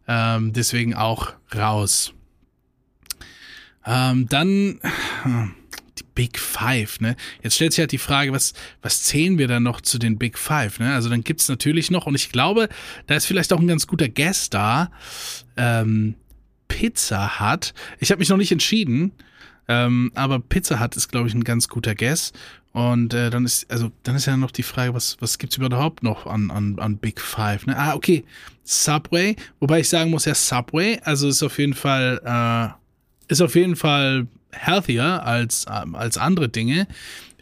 [0.07, 2.13] Ähm, deswegen auch raus.
[3.85, 4.79] Ähm, dann
[5.23, 5.53] hm,
[5.97, 7.15] die Big Five, ne?
[7.41, 10.37] Jetzt stellt sich halt die Frage, was, was zählen wir dann noch zu den Big
[10.37, 10.93] Five, ne?
[10.93, 12.69] Also dann gibt's natürlich noch, und ich glaube,
[13.07, 14.91] da ist vielleicht auch ein ganz guter Guest da,
[15.57, 16.15] ähm,
[16.71, 17.73] Pizza Hut.
[17.99, 19.11] Ich habe mich noch nicht entschieden,
[19.67, 22.31] ähm, aber Pizza Hut ist, glaube ich, ein ganz guter Guess.
[22.71, 26.03] Und äh, dann ist, also dann ist ja noch die Frage, was, was gibt's überhaupt
[26.03, 27.65] noch an, an, an Big Five?
[27.65, 27.77] Ne?
[27.77, 28.23] Ah, okay.
[28.63, 33.55] Subway, wobei ich sagen muss, ja, Subway, also ist auf jeden Fall, äh, ist auf
[33.55, 36.87] jeden Fall healthier als, ähm, als andere Dinge.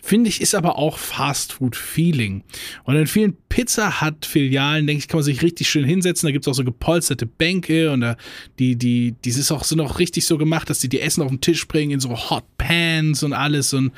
[0.09, 2.43] Finde ich, ist aber auch Fast-Food-Feeling.
[2.83, 6.25] Und in vielen Pizza Hut-Filialen, denke ich, kann man sich richtig schön hinsetzen.
[6.25, 8.17] Da gibt es auch so gepolsterte Bänke und da,
[8.57, 11.29] die, die, die ist auch, sind auch richtig so gemacht, dass die die Essen auf
[11.29, 13.71] den Tisch bringen in so Hot Pans und alles.
[13.71, 13.91] Und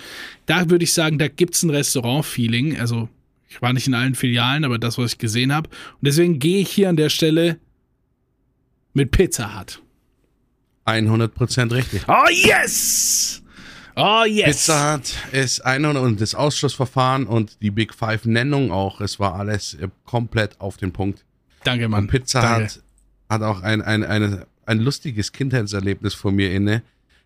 [0.47, 2.77] da würde ich sagen, da gibt es ein Restaurant-Feeling.
[2.77, 3.07] Also,
[3.47, 5.69] ich war nicht in allen Filialen, aber das, was ich gesehen habe.
[5.69, 7.57] Und deswegen gehe ich hier an der Stelle
[8.91, 9.81] mit Pizza Hut.
[10.85, 12.01] 100% richtig.
[12.09, 13.40] Oh, yes!
[13.95, 14.45] Oh, yes!
[14.65, 19.01] Pizza Hut ist eine und das Ausschussverfahren und die Big Five Nennung auch.
[19.01, 21.23] Es war alles äh, komplett auf den Punkt.
[21.63, 22.05] Danke, Mann.
[22.05, 22.63] Und Pizza Danke.
[22.75, 22.81] Hut
[23.29, 26.81] hat auch ein, ein, eine, ein lustiges Kindheitserlebnis von mir inne.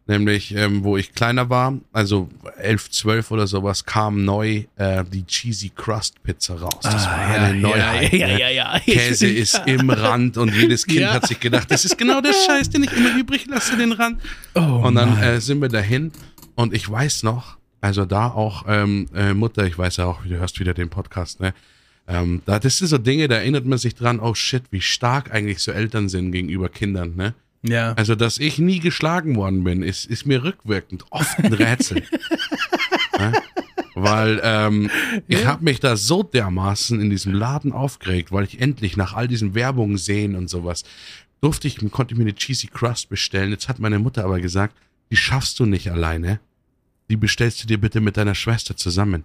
[0.07, 5.25] Nämlich, ähm, wo ich kleiner war, also 11, 12 oder sowas, kam neu äh, die
[5.25, 6.77] Cheesy Crust Pizza raus.
[6.83, 8.13] Das war Ah, ja, eine Neuheit.
[8.13, 8.39] Ja, ja, ne?
[8.39, 8.79] ja, ja.
[8.81, 11.13] Käse ist im Rand und jedes Kind Ja.
[11.13, 14.21] hat sich gedacht, das ist genau der Scheiß, den ich immer übrig lasse, den Rand.
[14.53, 16.11] Oh, Und dann äh, sind wir dahin
[16.55, 20.37] und ich weiß noch, also da auch ähm, äh, Mutter, ich weiß ja auch, du
[20.37, 21.53] hörst wieder den Podcast, ne?
[22.07, 25.31] Ähm, da, das sind so Dinge, da erinnert man sich dran, oh shit, wie stark
[25.33, 27.33] eigentlich so Eltern sind gegenüber Kindern, ne?
[27.63, 27.93] Ja.
[27.93, 32.03] Also, dass ich nie geschlagen worden bin, ist, ist mir rückwirkend oft ein Rätsel.
[33.19, 33.31] ja?
[33.95, 34.89] Weil ähm,
[35.27, 39.27] ich habe mich da so dermaßen in diesem Laden aufgeregt, weil ich endlich nach all
[39.27, 40.83] diesen Werbungen sehen und sowas
[41.41, 43.51] durfte ich, konnte ich mir eine Cheesy Crust bestellen.
[43.51, 44.75] Jetzt hat meine Mutter aber gesagt,
[45.11, 46.39] die schaffst du nicht alleine.
[47.09, 49.23] Die bestellst du dir bitte mit deiner Schwester zusammen.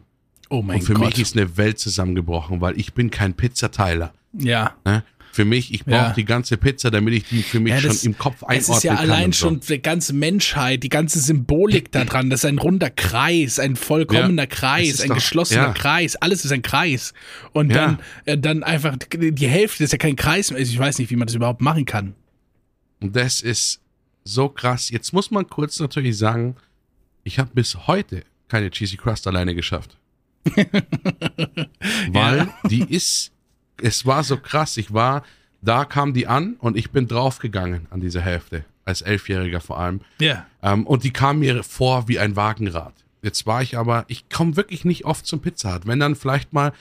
[0.51, 1.07] Oh mein und für Gott.
[1.07, 4.13] mich ist eine Welt zusammengebrochen, weil ich bin kein Pizzateiler.
[4.33, 4.75] ja.
[4.85, 5.03] Ne?
[5.33, 6.13] Für mich, ich brauche Ja.
[6.13, 8.69] die ganze Pizza, damit ich die für mich Ja, schon das- im Kopf einordnen Es
[8.69, 9.05] ist ja kann.
[9.11, 9.47] allein so.
[9.47, 12.31] schon die ganze Menschheit, die ganze Symbolik da dran.
[12.31, 15.73] Das ist ein runder Kreis, ein vollkommener Ja, Kreis, ein doch- geschlossener.
[15.73, 16.17] Kreis.
[16.17, 17.15] Alles ist ein Kreis.
[17.53, 20.59] Und dann, äh, dann einfach die Hälfte ist ja kein Kreis mehr.
[20.59, 22.15] Also Ich weiß nicht, wie man das überhaupt machen kann.
[23.01, 23.81] Und das ist
[24.25, 24.91] so krass.
[24.91, 26.57] Jetzt muss man kurz natürlich sagen,
[27.25, 29.97] ich habe bis heute keine Cheesy Crust alleine geschafft.
[32.09, 33.33] Weil die ist,
[33.81, 34.77] es war so krass.
[34.77, 35.23] Ich war,
[35.63, 40.01] da kam die an und ich bin draufgegangen an diese Hälfte, als Elfjähriger vor allem.
[40.19, 40.47] Ja.
[40.63, 42.95] Ähm, und die kam mir vor wie ein Wagenrad.
[43.23, 45.87] Jetzt war ich aber, ich komme wirklich nicht oft zum Pizza Hut.
[45.87, 46.73] Wenn dann vielleicht mal,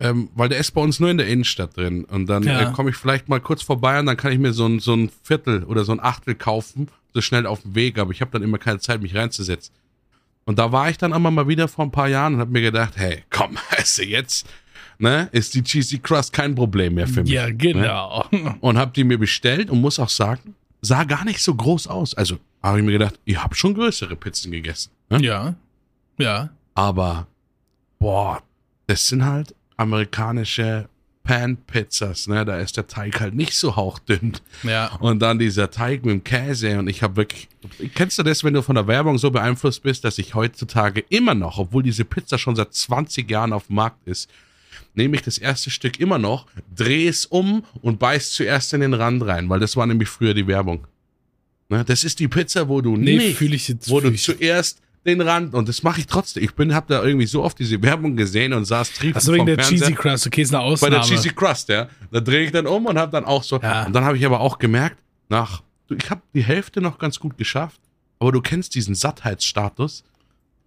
[0.00, 2.04] ähm, weil der ist bei uns nur in der Innenstadt drin.
[2.04, 2.70] Und dann Ja.
[2.70, 4.94] äh, komme ich vielleicht mal kurz vorbei und dann kann ich mir so ein, so
[4.94, 7.98] ein Viertel oder so ein Achtel kaufen, so schnell auf dem Weg.
[7.98, 9.74] Aber ich habe dann immer keine Zeit, mich reinzusetzen.
[10.46, 12.62] Und da war ich dann aber mal wieder vor ein paar Jahren und habe mir
[12.62, 14.48] gedacht, hey, komm, also jetzt
[14.98, 17.30] ne, ist die Cheesy Crust kein Problem mehr für mich.
[17.30, 18.24] Ja, genau.
[18.60, 22.14] Und habe die mir bestellt und muss auch sagen, sah gar nicht so groß aus.
[22.14, 24.90] Also habe ich mir gedacht, ich habe schon größere Pizzen gegessen.
[25.08, 25.20] Ne?
[25.22, 25.54] Ja.
[26.18, 26.50] Ja.
[26.74, 27.26] Aber,
[27.98, 28.42] boah,
[28.86, 30.88] das sind halt amerikanische
[31.22, 32.44] Pan-Pizzas, ne?
[32.44, 34.32] Da ist der Teig halt nicht so hauchdünn.
[34.62, 34.94] Ja.
[35.00, 36.78] Und dann dieser Teig mit dem Käse.
[36.78, 37.48] Und ich habe wirklich.
[37.94, 41.34] Kennst du das, wenn du von der Werbung so beeinflusst bist, dass ich heutzutage immer
[41.34, 44.30] noch, obwohl diese Pizza schon seit 20 Jahren auf dem Markt ist,
[44.94, 48.94] nehme ich das erste Stück immer noch, drehe es um und beiß zuerst in den
[48.94, 50.86] Rand rein, weil das war nämlich früher die Werbung.
[51.68, 51.84] Ne?
[51.84, 55.82] Das ist die Pizza, wo du Nee, nicht, wo du zuerst den Rand und das
[55.82, 56.44] mache ich trotzdem.
[56.44, 59.46] Ich bin, habe da irgendwie so oft diese Werbung gesehen und saß triefend Achso, wegen
[59.46, 60.26] der Fernseher Cheesy Crust.
[60.26, 60.94] Okay, ist eine bei Ausnahme.
[60.96, 61.88] der Cheesy Crust, ja.
[62.10, 63.58] Da drehe ich dann um und habe dann auch so.
[63.60, 63.86] Ja.
[63.86, 64.98] Und dann habe ich aber auch gemerkt,
[65.28, 67.80] nach, ich habe die Hälfte noch ganz gut geschafft,
[68.18, 70.04] aber du kennst diesen Sattheitsstatus,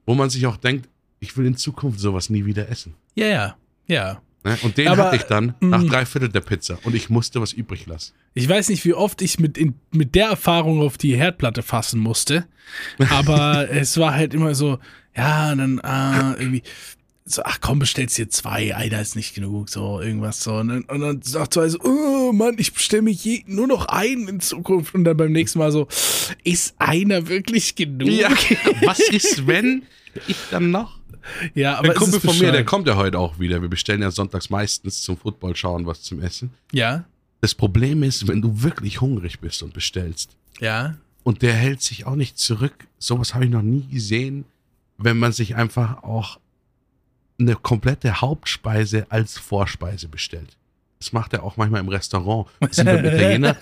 [0.06, 2.96] wo man sich auch denkt, ich will in Zukunft sowas nie wieder essen.
[3.16, 3.56] Ja, ja.
[3.88, 4.22] Ja.
[4.44, 4.58] Ne?
[4.62, 5.88] Und den Aber, hatte ich dann nach mm.
[5.88, 8.14] drei Viertel der Pizza und ich musste was übrig lassen.
[8.34, 12.00] Ich weiß nicht, wie oft ich mit, in, mit der Erfahrung auf die Herdplatte fassen
[12.00, 12.46] musste,
[13.10, 14.80] aber es war halt immer so,
[15.16, 16.64] ja, dann ah, irgendwie
[17.26, 20.56] so, ach komm, bestellst dir zwei, einer ist nicht genug, so irgendwas so.
[20.56, 23.86] Und dann, und dann sagt zwei so, oh Mann, ich bestelle mich je, nur noch
[23.86, 24.94] einen in Zukunft.
[24.94, 25.88] Und dann beim nächsten Mal so,
[26.44, 28.10] ist einer wirklich genug?
[28.82, 29.84] was ist, wenn
[30.28, 31.00] ich dann noch?
[31.54, 33.62] Ja aber Der es Kumpel von mir, der kommt ja heute auch wieder.
[33.62, 36.52] Wir bestellen ja sonntags meistens zum Football schauen was zum Essen.
[36.72, 37.04] Ja,
[37.42, 42.06] Das Problem ist, wenn du wirklich hungrig bist und bestellst, ja, Und der hält sich
[42.06, 42.74] auch nicht zurück.
[43.00, 44.46] Sowas habe ich noch nie gesehen,
[44.98, 46.40] wenn man sich einfach auch
[47.40, 50.58] eine komplette Hauptspeise als Vorspeise bestellt.
[51.00, 52.48] Das macht er auch manchmal im Restaurant.
[52.60, 53.58] Das sind beim Italiener.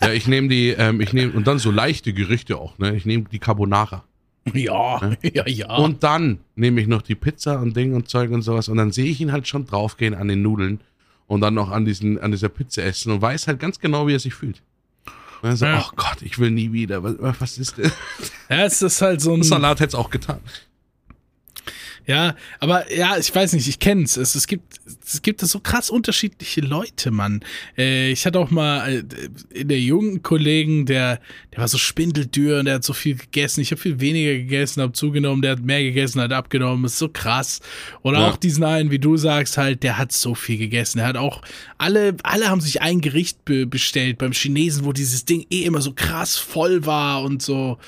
[0.00, 2.94] ja, ich nehme die, ähm, ich nehme, und dann so leichte Gerichte auch, ne?
[2.94, 4.04] Ich nehme die Carbonara.
[4.52, 5.76] Ja, ja, ja.
[5.76, 8.68] Und dann nehme ich noch die Pizza und Ding und Zeug und sowas.
[8.68, 10.80] Und dann sehe ich ihn halt schon draufgehen an den Nudeln
[11.26, 14.14] und dann noch an, diesen, an dieser Pizza essen und weiß halt ganz genau, wie
[14.14, 14.62] er sich fühlt.
[15.42, 15.84] Und dann so, Ja.
[15.86, 17.02] oh Gott, ich will nie wieder.
[17.02, 17.92] Was, was ist das?
[18.50, 19.42] ja, es ist halt so ein.
[19.42, 20.40] Salat hätte es auch getan.
[22.06, 24.16] Ja, aber ja, ich weiß nicht, ich kenn's.
[24.16, 24.74] Es, es gibt
[25.06, 27.40] es gibt so krass unterschiedliche Leute, Mann.
[27.78, 31.20] Äh, ich hatte auch mal äh, in der jungen Kollegen, der
[31.52, 33.60] der war so spindeldürr und der hat so viel gegessen.
[33.60, 36.84] Ich habe viel weniger gegessen, habe zugenommen, der hat mehr gegessen, hat abgenommen.
[36.84, 37.60] ist so krass.
[38.02, 38.28] Oder Ja.
[38.30, 40.98] auch diesen einen, wie du sagst, halt, der hat so viel gegessen.
[40.98, 41.40] Der hat auch
[41.78, 45.80] alle alle haben sich ein Gericht be bestellt beim Chinesen, wo dieses Ding eh immer
[45.80, 47.78] so krass voll war und so.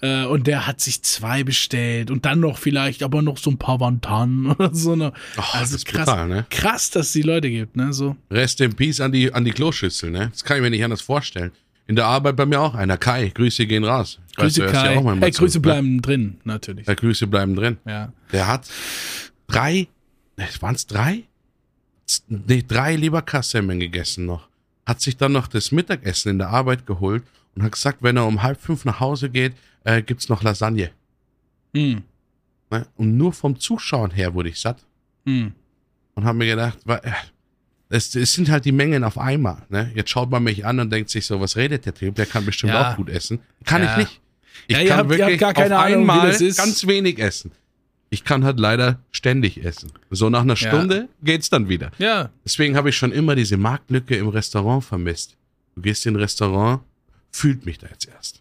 [0.00, 3.58] Äh, und der hat sich zwei bestellt und dann noch vielleicht aber noch so ein
[3.64, 4.94] paar Wantan oder so.
[4.94, 5.12] Ne?
[5.36, 6.46] Ach, also das ist krass, brutal, ne?
[6.50, 7.92] krass, dass es die Leute gibt, ne?
[7.92, 8.16] So.
[8.30, 10.28] Rest in Peace an die, an die Kloschüssel, ne?
[10.30, 11.50] Das kann ich mir nicht anders vorstellen.
[11.86, 12.96] In der Arbeit bei mir auch einer.
[12.96, 14.18] Kai, Grüße gehen raus.
[14.36, 14.94] Grüße hörst Kai.
[14.94, 15.62] ja auch hey, zu, Grüße ne?
[15.62, 16.86] bleiben drin, natürlich.
[16.86, 17.78] Ja, Grüße bleiben drin.
[17.86, 18.12] Ja.
[18.32, 18.68] Der hat
[19.46, 19.88] drei,
[20.60, 21.24] waren es drei?
[22.28, 24.48] Nee, drei Leberkassemmeln gegessen noch.
[24.86, 27.22] Hat sich dann noch das Mittagessen in der Arbeit geholt
[27.54, 29.54] und hat gesagt, wenn er um halb fünf nach Hause geht,
[29.84, 30.90] äh, gibt's noch Lasagne.
[31.74, 32.02] Hm.
[32.70, 32.86] Ne?
[32.96, 34.84] Und nur vom Zuschauen her wurde ich satt.
[35.26, 35.52] Hm.
[36.14, 36.98] und habe mir gedacht, äh,
[37.88, 39.62] es, es sind halt die Mengen auf einmal.
[39.70, 39.90] Ne?
[39.94, 42.14] Jetzt schaut man mich an und denkt sich so, was redet der Typ?
[42.16, 42.92] Der kann bestimmt Ja.
[42.92, 43.38] auch gut essen.
[43.64, 43.92] Kann Ja.
[43.92, 44.20] ich nicht.
[44.68, 47.52] Ich Ja, kann habt- wirklich gar keine auf Ahnung, einmal ganz wenig essen.
[48.10, 49.90] Ich kann halt leider ständig essen.
[50.10, 50.54] So nach einer.
[50.56, 51.90] Stunde geht's dann wieder.
[51.98, 52.30] Ja.
[52.44, 55.36] Deswegen habe ich schon immer diese Marktlücke im Restaurant vermisst.
[55.74, 56.82] Du gehst in ein Restaurant,
[57.32, 58.40] fühlt mich da jetzt erst.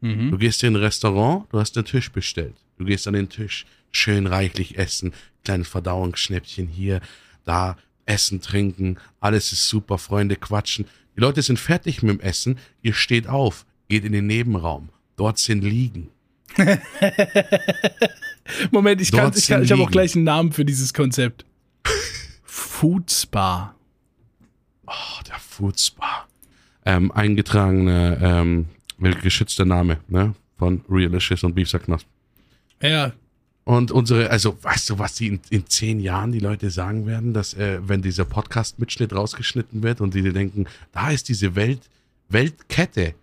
[0.00, 0.14] Ne?
[0.14, 0.30] Mhm.
[0.30, 2.54] Du gehst in ein Restaurant, du hast einen Tisch bestellt.
[2.78, 5.12] Du gehst an den Tisch, schön reichlich essen,
[5.44, 7.00] kleines Verdauungsschnäppchen hier,
[7.44, 7.76] da,
[8.06, 10.86] essen, trinken, alles ist super, Freunde quatschen.
[11.16, 14.88] Die Leute sind fertig mit dem Essen, ihr steht auf, geht in den Nebenraum.
[15.16, 16.08] Dort sind Liegen.
[18.70, 21.44] Moment, ich, kann, ich, kann, ich habe auch gleich einen Namen für dieses Konzept.
[22.42, 23.74] Food Spa.
[24.86, 26.26] Oh, der Food Spa.
[26.84, 28.66] Ähm, eingetragener, ähm,
[29.00, 30.34] geschützter Name, ne?
[30.58, 32.06] Von Realicious und Beefsack Knosp.
[32.82, 33.12] Ja,
[33.64, 37.32] Und unsere, also weißt du, was die in, in zehn Jahren die Leute sagen werden,
[37.34, 41.80] dass äh, wenn dieser Podcast-Mitschnitt rausgeschnitten wird und die denken, da ist diese Welt,
[42.28, 43.14] Weltkette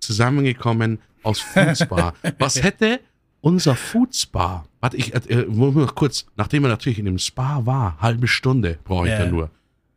[0.00, 2.14] zusammengekommen aus Foodspa.
[2.38, 3.00] was hätte
[3.40, 4.64] unser Foodspa?
[4.80, 9.06] Warte, ich äh, noch kurz, nachdem er natürlich in dem Spa war, halbe Stunde brauche
[9.06, 9.24] ich Ja.
[9.24, 9.50] da nur.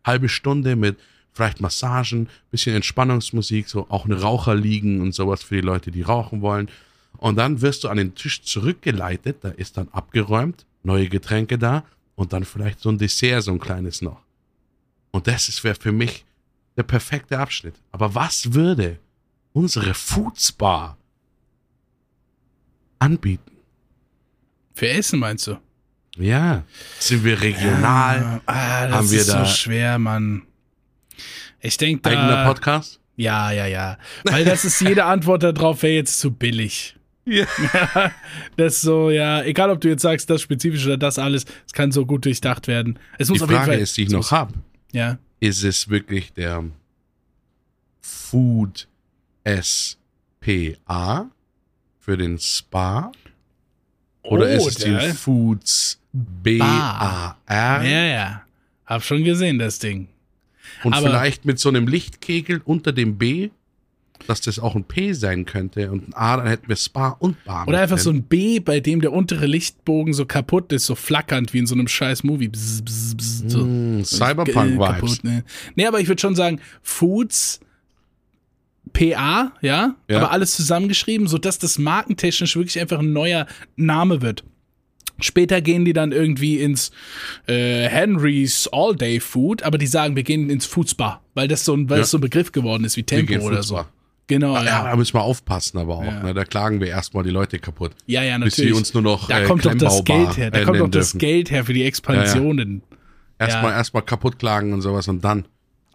[0.04, 0.98] Halbe Stunde mit
[1.34, 6.42] vielleicht Massagen, bisschen Entspannungsmusik, so auch eine Raucherliegen und sowas für die Leute, die rauchen
[6.42, 6.70] wollen.
[7.18, 11.84] Und dann wirst du an den Tisch zurückgeleitet, da ist dann abgeräumt, neue Getränke da
[12.16, 14.22] und dann vielleicht so ein Dessert, so ein kleines noch.
[15.12, 16.26] Und das wäre für mich
[16.78, 17.76] der perfekte Abschnitt.
[17.92, 18.98] Aber was würde
[19.54, 20.98] unsere Foodspa
[23.00, 23.52] anbieten?
[24.74, 25.58] für Essen meinst du?
[26.18, 26.64] Ja,
[27.00, 28.42] sind wir regional?
[28.46, 30.44] Ah, das Haben wir ist da- so schwer, Mann.
[31.60, 32.46] Ich denke Eigener.
[32.46, 33.00] Podcast?
[33.18, 33.98] Ja, ja, ja.
[34.24, 36.96] Weil das ist jede Antwort darauf wäre jetzt zu billig.
[37.26, 37.46] Ja.
[38.58, 41.74] Das ist so, ja, egal ob du jetzt sagst, das spezifisch oder das alles, es
[41.74, 42.98] kann so gut durchdacht werden.
[43.20, 43.80] Es muss Die auf jeden Frage Fall.
[43.82, 44.54] ist, die ich noch habe,
[44.92, 45.18] Ja.
[45.40, 46.64] ist es wirklich der
[48.02, 48.88] Food
[49.46, 51.30] SPA
[52.00, 53.12] für den Spa?
[54.24, 57.38] Oder Oh, ist es die Foods BAR?
[57.50, 58.42] Ja, ja.
[58.86, 60.08] Hab schon gesehen, das Ding.
[60.84, 63.50] Und aber- vielleicht mit so einem Lichtkegel unter dem B,
[64.28, 67.44] dass das auch ein P sein könnte und ein A, dann hätten wir Spa und
[67.44, 67.68] Bar.
[67.68, 68.04] Oder einfach drin.
[68.04, 71.66] so ein B, bei dem der untere Lichtbogen so kaputt ist, so flackernd wie in
[71.68, 72.48] so einem scheiß Movie.
[72.48, 73.66] Bzz, bzz, bzz, so.
[73.66, 75.24] Mm, Cyberpunk-Vibes.
[75.24, 75.44] ne.
[75.76, 77.62] Nee, aber ich würde schon sagen, Foods
[78.94, 79.96] PA, ja?
[80.10, 80.18] Ja.
[80.18, 84.44] aber alles zusammengeschrieben, sodass das markentechnisch wirklich einfach ein neuer Name wird.
[85.22, 86.92] Später gehen die dann irgendwie ins
[87.48, 91.74] äh, Henry's All Day Food, aber die sagen, wir gehen ins Spa, weil das so
[91.74, 92.02] ein, weil Ja.
[92.02, 93.84] das so ein Begriff geworden ist wie Tempo oder so.
[94.28, 94.84] Genau, Ja, ja.
[94.86, 96.04] da müssen wir aufpassen, aber auch.
[96.06, 96.24] Ja.
[96.24, 96.34] Ne?
[96.34, 97.92] Da klagen wir erstmal die Leute kaputt.
[98.06, 98.74] Ja, ja, Bis natürlich.
[98.74, 100.52] sie uns nur noch da äh, kommt doch das Geld her.
[100.52, 101.18] Da äh, kommt doch das dürfen.
[101.20, 102.82] Geld her für die Expansionen.
[103.40, 103.78] Erstmal Ja.
[103.78, 105.46] erstmal kaputt klagen und sowas und dann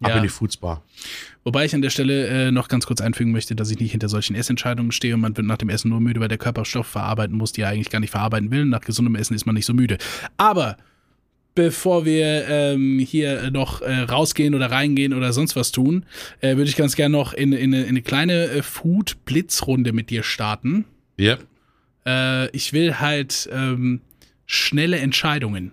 [0.01, 0.17] ab Ja.
[0.17, 0.81] in die Foodspa.
[1.43, 4.09] Wobei ich an der Stelle äh, noch ganz kurz einfügen möchte, dass ich nicht hinter
[4.09, 6.91] solchen Essentscheidungen stehe und man wird nach dem Essen nur müde, weil der Körper Stoffe
[6.91, 8.65] verarbeiten muss, die er eigentlich gar nicht verarbeiten will.
[8.65, 9.97] Nach gesundem Essen ist man nicht so müde.
[10.37, 10.77] Aber
[11.55, 16.05] bevor wir ähm, hier noch äh, rausgehen oder reingehen oder sonst was tun,
[16.41, 20.09] äh, würde ich ganz gerne noch in, in, eine- in eine kleine äh, Food-Blitzrunde mit
[20.11, 20.85] dir starten.
[21.19, 21.45] Yep.
[22.05, 24.01] Äh, ich will halt ähm,
[24.45, 25.71] schnelle Entscheidungen.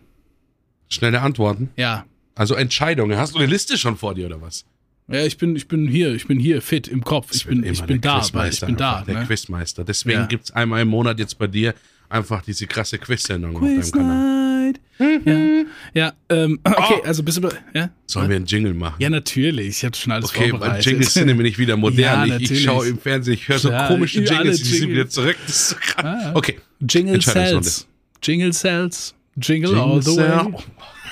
[0.88, 1.68] Schnelle Antworten.
[1.76, 2.06] Ja.
[2.34, 3.16] Also Entscheidungen.
[3.18, 4.64] Hast du eine Liste schon vor dir oder was?
[5.08, 7.28] Ja, ich bin, ich bin hier, ich bin hier fit im Kopf.
[7.34, 8.92] Ich bin, ich bin der da, ich bin da.
[8.96, 9.26] einfach, Der Ne?
[9.26, 9.84] Quizmeister.
[9.84, 10.26] Deswegen Ja.
[10.26, 11.74] gibt's einmal im Monat jetzt bei dir
[12.08, 14.44] einfach diese krasse Quiz-Sendung auf deinem Kanal.
[14.64, 14.80] Night.
[15.26, 17.04] Ja, ja ähm, okay, Oh.
[17.04, 17.90] also bist du, ja?
[18.06, 18.96] Sollen wir einen Jingle machen?
[18.98, 19.68] Ja, natürlich.
[19.68, 20.86] Ich habe schon alles Okay, vorbereitet.
[20.86, 22.28] Jingles sind nämlich wieder modern.
[22.28, 25.36] Ja, ich, ich schaue im Fernsehen, ich höre so komische Jingles, die sind wieder zurück.
[25.46, 26.04] Das ist so krass.
[26.04, 26.30] Ah.
[26.34, 26.60] Okay.
[26.80, 27.20] Jingle.
[27.20, 27.86] Cells.
[28.22, 29.14] Jingle Cells.
[29.36, 30.28] Jingle, all the way.
[30.28, 30.60] Jingle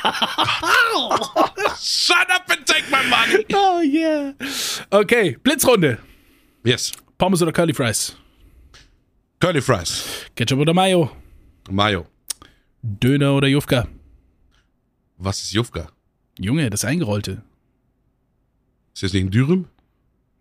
[1.78, 3.44] Shut up and take my money.
[3.55, 4.32] Oh yeah.
[4.90, 5.98] Okay, Blitzrunde.
[6.64, 6.92] Yes.
[7.18, 8.16] Pommes oder Curly Fries?
[9.40, 10.05] Curly Fries.
[10.34, 11.11] Ketchup oder Mayo?
[11.70, 12.07] Mayo.
[12.82, 13.86] Döner oder Jufka?
[15.18, 15.88] Was ist Jufka?
[16.38, 17.42] Junge, das Eingerollte.
[18.94, 19.66] Ist das nicht ein Dürüm?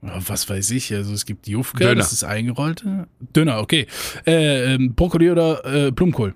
[0.01, 1.95] Was weiß ich, also es gibt Jufka, Döner.
[1.95, 3.07] das ist eingerollte.
[3.35, 3.85] Döner, okay.
[4.25, 6.33] Äh, ähm, Brokkoli oder äh, Blumenkohl?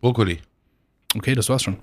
[0.00, 0.38] Brokkoli.
[1.14, 1.76] Okay, das war's schon.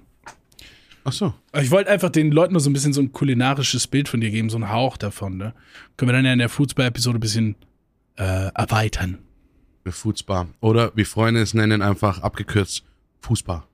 [1.06, 1.34] Ach so.
[1.60, 4.32] Ich wollte einfach den Leuten nur so ein bisschen so ein kulinarisches Bild von dir
[4.32, 5.38] geben, so einen Hauch davon.
[5.38, 5.54] Ne?
[5.98, 7.56] Können wir dann ja in der Foodsbar-Episode ein bisschen
[8.16, 9.20] äh, erweitern.
[9.86, 10.48] Foodsbar.
[10.62, 12.84] Oder wie Freunde es nennen, einfach abgekürzt
[13.24, 13.68] Fußbar.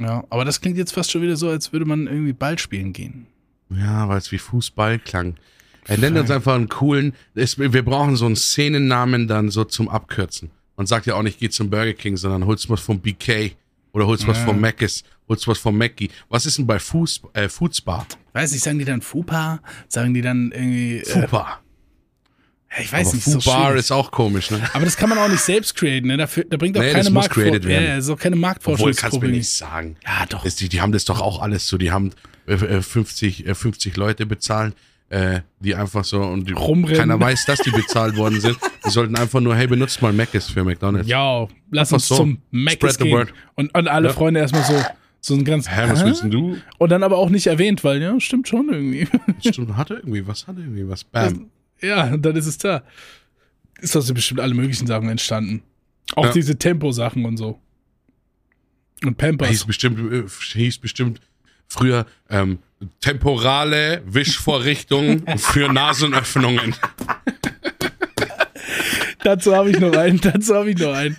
[0.00, 2.92] Ja, aber das klingt jetzt fast schon wieder so, als würde man irgendwie Ball spielen
[2.92, 3.26] gehen.
[3.70, 5.36] Ja, weil es wie Fußball klang.
[5.86, 7.14] Er nennt uns einfach einen coolen.
[7.34, 10.50] Es, wir brauchen so einen Szenennamen dann so zum Abkürzen.
[10.76, 13.52] Man sagt ja auch nicht, geh zum Burger King, sondern holst was vom BK
[13.92, 14.44] oder holst was Ja.
[14.46, 16.10] vom Mc's, holst was vom Mackie.
[16.28, 18.06] Was ist denn bei Fuß, äh, Foodsbar?
[18.32, 19.60] Weiß nicht, sagen die dann Fupa?
[19.88, 20.98] Sagen die dann irgendwie.
[20.98, 21.60] Äh, Fupa.
[22.78, 23.80] Ich weiß Aber nicht, so Fubar schwierig.
[23.80, 24.60] ist auch komisch, ne?
[24.74, 26.16] Aber das kann man auch nicht selbst createn, ne?
[26.16, 27.84] Dafür, da bringt auch Nee, keine das muss Marktfor created werden.
[27.84, 29.00] Ja, ist auch keine Obwohl, Marktforschungsgruppe.
[29.10, 29.96] kannst du mir nicht sagen.
[30.06, 30.44] Ja, doch.
[30.44, 31.78] Das, die, die haben das doch auch alles so.
[31.78, 32.12] Die haben
[32.46, 34.74] äh, äh, 50, äh, 50 Leute bezahlen,
[35.10, 36.98] äh, die einfach so und die, Rumrennen.
[37.00, 38.56] keiner weiß, dass die bezahlt worden sind.
[38.86, 41.08] Die sollten einfach nur, hey, benutzt mal Mc's für McDonalds.
[41.08, 42.16] Ja, lass uns so.
[42.16, 43.28] zum Mac gehen.
[43.56, 44.14] Und, und alle Ja.
[44.14, 44.80] Freunde erstmal so,
[45.20, 45.68] so ein ganz.
[45.68, 46.56] Hä, was willst du?
[46.78, 49.06] Und dann aber auch nicht erwähnt, weil, ja, stimmt schon irgendwie.
[49.46, 51.04] Stimmt, hatte irgendwie was, hatte irgendwie was.
[51.04, 51.50] Bam.
[51.82, 52.82] ja, und dann ist es da.
[53.80, 55.62] Ist aus bestimmt alle möglichen Sachen entstanden.
[56.14, 56.32] Auch Ja.
[56.32, 57.58] diese Tempo-Sachen und so.
[59.04, 59.48] Und Pampers.
[59.48, 61.20] Hieß bestimmt, äh, hieß bestimmt
[61.70, 62.58] früher ähm,
[63.00, 66.74] temporale Wischvorrichtung für Nasenöffnungen.
[69.22, 71.16] Dazu habe ich noch einen, dazu habe ich noch einen.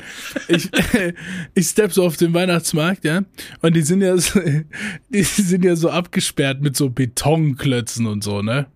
[0.47, 0.69] Ich,
[1.53, 3.21] ich stepp so auf den Weihnachtsmarkt, ja,
[3.61, 4.39] und die sind ja so,
[5.09, 8.67] die sind ja so abgesperrt mit so Betonklötzen und so, ne?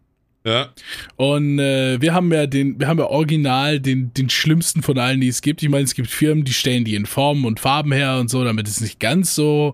[0.43, 0.69] Ja.
[1.15, 5.19] Und äh, wir haben ja den, wir haben ja original den, den schlimmsten von allen,
[5.19, 5.63] die es gibt.
[5.63, 8.43] Ich meine, es gibt Firmen, die stellen die in Formen und Farben her und so,
[8.43, 9.73] damit es nicht ganz so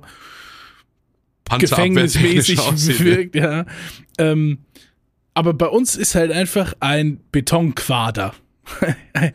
[1.59, 2.59] gefängnismäßig
[2.99, 3.65] wirkt, ja.
[4.17, 4.59] Ähm,
[5.33, 8.33] aber bei uns ist halt einfach ein Betonquader.
[9.13, 9.33] Ein-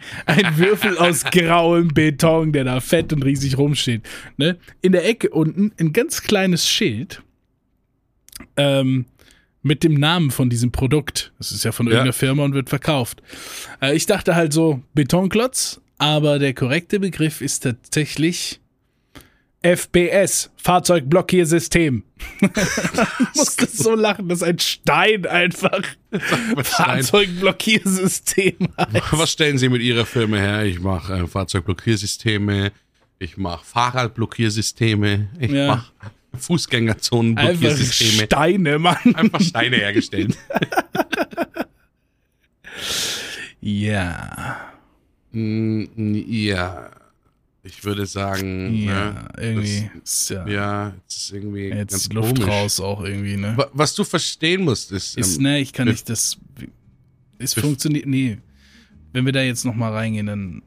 [0.56, 4.02] Würfel aus grauem Beton, der da fett und riesig rumsteht.
[4.36, 4.56] Ne?
[4.82, 7.22] In der Ecke unten ein ganz kleines Schild
[8.56, 9.06] ähm,
[9.62, 11.32] mit dem Namen von diesem Produkt.
[11.38, 11.92] Das ist ja von Ja.
[11.92, 13.22] irgendeiner Firma und wird verkauft.
[13.82, 18.60] Äh, ich dachte halt so Betonklotz, aber der korrekte Begriff ist tatsächlich
[19.74, 22.02] FBS, Fahrzeugblockiersystem.
[22.40, 22.48] ich
[23.34, 25.82] musste so lachen, dass ein Stein einfach
[26.62, 29.12] Fahrzeugblockiersystem heißt.
[29.12, 30.64] Was stellen Sie mit Ihrer Firma her?
[30.64, 32.70] Ich mache äh, Fahrzeugblockiersysteme,
[33.18, 35.66] ich mache Fahrradblockiersysteme, ich Ja.
[35.66, 38.24] mache Einfach Fußgängerzonenblockiersysteme.
[38.26, 38.96] Steine, Mann.
[39.14, 40.36] Einfach Steine hergestellt.
[43.60, 44.60] Ja,
[45.32, 45.84] Mm,
[46.28, 46.90] ja,
[47.66, 52.08] ich würde sagen, ja, ne, irgendwie ist ja, das, ja, es ist irgendwie jetzt ganz
[52.08, 52.48] die Luft komisch.
[52.48, 53.54] raus auch irgendwie, ne?
[53.56, 56.38] Wa- Was du verstehen musst, ist, Ist, ähm, ne, ich kann nicht das.
[57.38, 58.06] Es funktioniert.
[58.06, 58.38] Nee.
[59.12, 60.62] Wenn wir da jetzt nochmal reingehen, dann.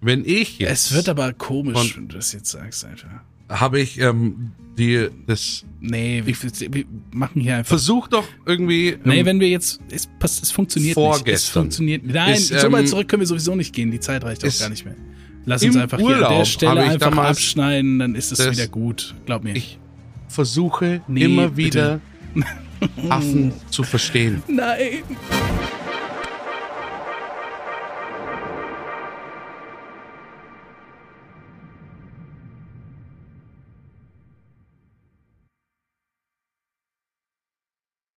[0.00, 3.08] wenn ich jetzt, Es wird aber komisch, wenn du das jetzt sagst, einfach.
[3.48, 6.34] habe ich ähm, dir das, Nee, wir,
[6.74, 7.68] wir machen hier einfach.
[7.68, 9.80] versuch doch irgendwie, ähm, Nee, wenn wir jetzt.
[9.90, 11.06] Es, es funktioniert nicht.
[11.06, 12.04] Es Vorgestern funktioniert.
[12.04, 13.90] Nein, ist, so weit ähm, zurück können wir sowieso nicht gehen.
[13.90, 14.96] Die Zeit reicht auch ist gar nicht mehr.
[15.48, 18.66] Lass uns einfach hier an der Urlaub Stelle einfach damals abschneiden, dann ist es wieder
[18.66, 19.14] gut.
[19.24, 19.56] Glaub mir.
[19.56, 19.78] ich
[20.28, 22.00] versuche Nee, immer bitte.
[22.36, 22.44] wieder
[23.08, 24.42] Affen zu verstehen.
[24.48, 25.02] Nein.